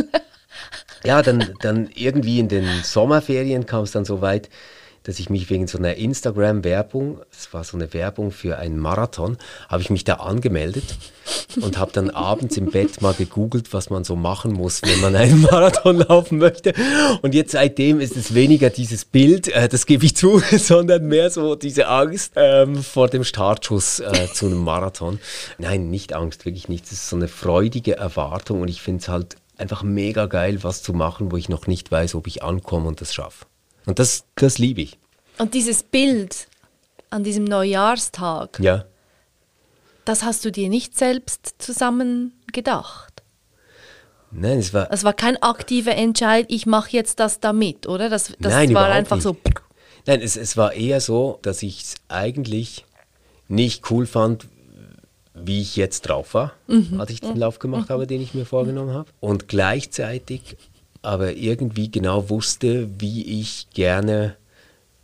[1.04, 4.50] ja, dann, dann irgendwie in den Sommerferien kam es dann so weit,
[5.10, 9.40] dass ich mich wegen so einer Instagram-Werbung, es war so eine Werbung für einen Marathon,
[9.68, 10.84] habe ich mich da angemeldet
[11.60, 15.16] und habe dann abends im Bett mal gegoogelt, was man so machen muss, wenn man
[15.16, 16.76] einen Marathon laufen möchte.
[17.24, 21.32] Und jetzt seitdem ist es weniger dieses Bild, äh, das gebe ich zu, sondern mehr
[21.32, 25.18] so diese Angst ähm, vor dem Startschuss äh, zu einem Marathon.
[25.58, 26.86] Nein, nicht Angst, wirklich nicht.
[26.86, 30.84] Es ist so eine freudige Erwartung und ich finde es halt einfach mega geil, was
[30.84, 33.49] zu machen, wo ich noch nicht weiß, ob ich ankomme und das schaffe.
[33.90, 35.00] Und das, das liebe ich.
[35.40, 36.48] Und dieses Bild
[37.10, 38.86] an diesem Neujahrstag, ja.
[40.06, 43.24] das hast du dir nicht selbst zusammen gedacht?
[44.30, 44.92] Nein, es war.
[44.92, 48.10] Es war kein aktiver Entscheid, ich mache jetzt das damit, oder?
[48.10, 49.24] Das, das Nein, war einfach nicht.
[49.24, 49.36] so.
[50.06, 52.86] Nein, es, es war eher so, dass ich es eigentlich
[53.48, 54.46] nicht cool fand,
[55.34, 57.02] wie ich jetzt drauf war, mhm.
[57.02, 57.94] als ich den Lauf gemacht mhm.
[57.94, 59.10] habe, den ich mir vorgenommen habe.
[59.20, 60.58] Und gleichzeitig
[61.02, 64.36] aber irgendwie genau wusste, wie ich gerne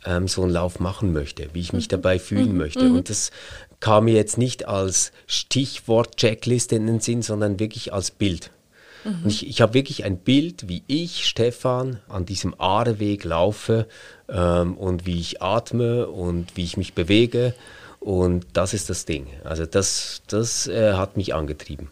[0.04, 1.90] ähm, so einen Lauf machen möchte, wie ich mich mhm.
[1.90, 2.58] dabei fühlen mhm.
[2.58, 2.84] möchte.
[2.84, 2.96] Mhm.
[2.96, 3.30] Und das
[3.80, 8.50] kam mir jetzt nicht als Stichwort Checkliste in den Sinn, sondern wirklich als Bild.
[9.04, 9.24] Mhm.
[9.24, 13.86] Und ich, ich habe wirklich ein Bild, wie ich, Stefan, an diesem Aareweg laufe
[14.28, 17.54] ähm, und wie ich atme und wie ich mich bewege.
[18.00, 19.26] Und das ist das Ding.
[19.44, 21.88] Also das, das äh, hat mich angetrieben.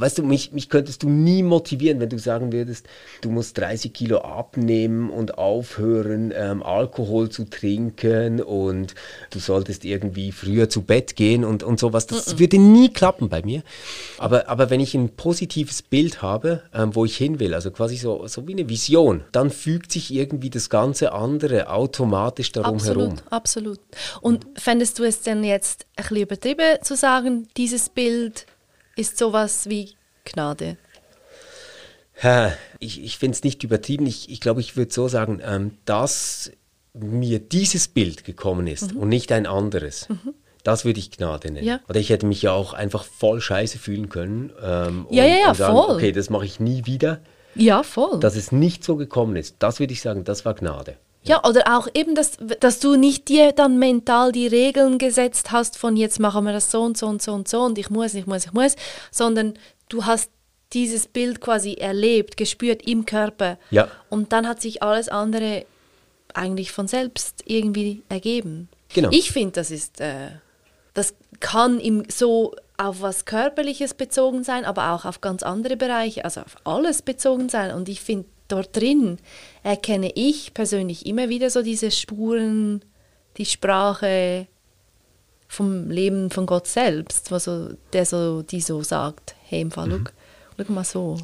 [0.00, 2.86] Weißt du, mich, mich könntest du nie motivieren, wenn du sagen würdest,
[3.20, 8.94] du musst 30 Kilo abnehmen und aufhören, ähm, Alkohol zu trinken und
[9.30, 12.06] du solltest irgendwie früher zu Bett gehen und, und sowas.
[12.06, 12.38] Das mm -mm.
[12.38, 13.62] würde nie klappen bei mir.
[14.18, 17.96] Aber, aber wenn ich ein positives Bild habe, ähm, wo ich hin will, also quasi
[17.96, 23.02] so, so wie eine Vision, dann fügt sich irgendwie das ganze andere automatisch darum absolut,
[23.02, 23.18] herum.
[23.30, 23.80] Absolut.
[24.20, 28.46] Und fändest du es denn jetzt ein bisschen übertrieben zu sagen, dieses Bild
[28.96, 29.94] ist sowas wie
[30.24, 30.76] Gnade?
[32.80, 34.06] Ich, ich finde es nicht übertrieben.
[34.06, 36.50] Ich, ich glaube, ich würde so sagen, ähm, dass
[36.94, 39.00] mir dieses Bild gekommen ist mhm.
[39.00, 40.08] und nicht ein anderes.
[40.08, 40.34] Mhm.
[40.64, 41.66] Das würde ich Gnade nennen.
[41.66, 41.80] Ja.
[41.88, 44.50] Oder ich hätte mich ja auch einfach voll scheiße fühlen können.
[44.60, 45.94] Ähm, ja, und, ja, ja, und sagen, voll.
[45.94, 47.20] Okay, das mache ich nie wieder.
[47.54, 48.18] Ja, voll.
[48.18, 50.96] Dass es nicht so gekommen ist, das würde ich sagen, das war Gnade.
[51.28, 55.76] Ja, oder auch eben, dass, dass du nicht dir dann mental die Regeln gesetzt hast
[55.78, 58.14] von jetzt machen wir das so und so und so und so und ich muss,
[58.14, 58.76] ich muss, ich muss,
[59.10, 59.54] sondern
[59.88, 60.30] du hast
[60.72, 63.58] dieses Bild quasi erlebt, gespürt im Körper.
[63.70, 63.88] Ja.
[64.10, 65.64] Und dann hat sich alles andere
[66.34, 68.68] eigentlich von selbst irgendwie ergeben.
[68.92, 69.10] Genau.
[69.12, 70.30] Ich finde, das ist, äh,
[70.94, 76.24] das kann im, so auf was Körperliches bezogen sein, aber auch auf ganz andere Bereiche,
[76.24, 77.74] also auf alles bezogen sein.
[77.74, 79.18] Und ich finde, dort drin
[79.62, 82.84] erkenne ich persönlich immer wieder so diese Spuren,
[83.36, 84.46] die Sprache
[85.48, 90.08] vom Leben von Gott selbst, also der so, die so sagt, hey, im Fall, mhm.
[90.56, 91.18] schau mal so.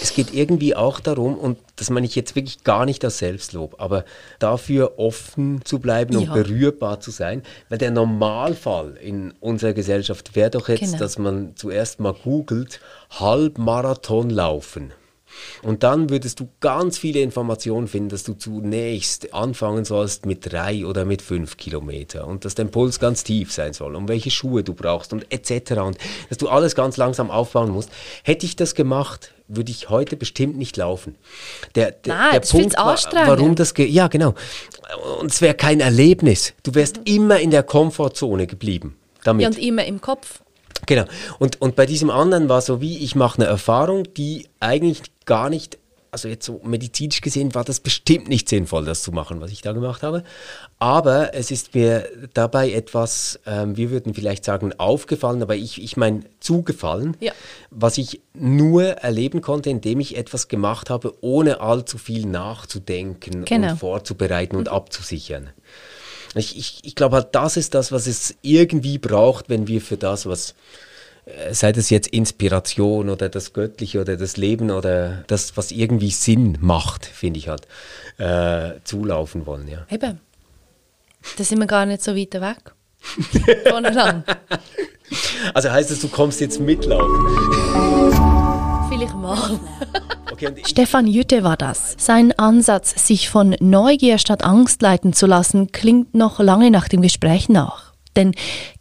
[0.00, 3.76] Es geht irgendwie auch darum, und das meine ich jetzt wirklich gar nicht als Selbstlob,
[3.78, 4.06] aber
[4.38, 6.20] dafür offen zu bleiben ja.
[6.20, 10.98] und berührbar zu sein, weil der Normalfall in unserer Gesellschaft wäre doch jetzt, genau.
[10.98, 12.80] dass man zuerst mal googelt,
[13.10, 14.92] Halbmarathon laufen.
[15.62, 20.86] Und dann würdest du ganz viele Informationen finden, dass du zunächst anfangen sollst mit drei
[20.86, 24.62] oder mit fünf Kilometer und dass dein Puls ganz tief sein soll und welche Schuhe
[24.62, 25.72] du brauchst und etc.
[25.80, 27.90] Und dass du alles ganz langsam aufbauen musst.
[28.24, 31.16] Hätte ich das gemacht, würde ich heute bestimmt nicht laufen.
[31.74, 34.34] Der, der, Nein, der Punkt, war, warum das ja genau,
[35.20, 36.54] und es wäre kein Erlebnis.
[36.62, 37.02] Du wärst mhm.
[37.04, 38.96] immer in der Komfortzone geblieben.
[39.24, 39.42] Damit.
[39.42, 40.42] Ja, und immer im Kopf.
[40.86, 41.04] Genau.
[41.38, 45.48] Und, und bei diesem anderen war so wie, ich mache eine Erfahrung, die eigentlich gar
[45.48, 45.78] nicht,
[46.10, 49.62] also jetzt so medizinisch gesehen war das bestimmt nicht sinnvoll, das zu machen, was ich
[49.62, 50.24] da gemacht habe.
[50.80, 55.96] Aber es ist mir dabei etwas, ähm, wir würden vielleicht sagen, aufgefallen, aber ich, ich
[55.96, 57.30] meine zugefallen, ja.
[57.70, 63.70] was ich nur erleben konnte, indem ich etwas gemacht habe, ohne allzu viel nachzudenken genau.
[63.70, 64.74] und vorzubereiten und mhm.
[64.74, 65.50] abzusichern.
[66.34, 69.96] Ich, ich, ich glaube halt, das ist das, was es irgendwie braucht, wenn wir für
[69.96, 70.56] das, was
[71.52, 76.58] sei das jetzt Inspiration oder das Göttliche oder das Leben oder das, was irgendwie Sinn
[76.60, 77.66] macht, finde ich halt,
[78.18, 79.68] äh, zulaufen wollen.
[79.68, 79.86] Ja.
[79.90, 80.20] Eben.
[81.36, 82.74] Da sind wir gar nicht so weit weg.
[83.68, 84.36] Voneinander.
[85.54, 87.26] Also heißt das, du kommst jetzt mitlaufen?
[88.88, 89.58] Vielleicht mal.
[90.32, 91.96] Okay, Stefan Jütte war das.
[91.98, 97.02] Sein Ansatz, sich von Neugier statt Angst leiten zu lassen, klingt noch lange nach dem
[97.02, 97.89] Gespräch nach.
[98.16, 98.32] Denn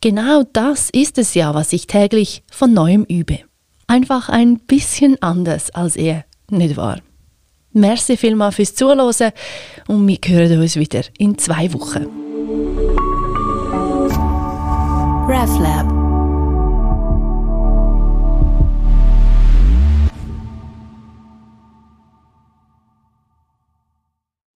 [0.01, 3.39] genau das ist es ja, was ich täglich von neuem übe.
[3.88, 6.99] Einfach ein bisschen anders als er, nicht wahr?
[7.71, 9.32] Merci vielmals fürs Zuhören
[9.88, 12.07] und wir hören uns wieder in zwei Wochen.
[15.27, 15.99] RefLab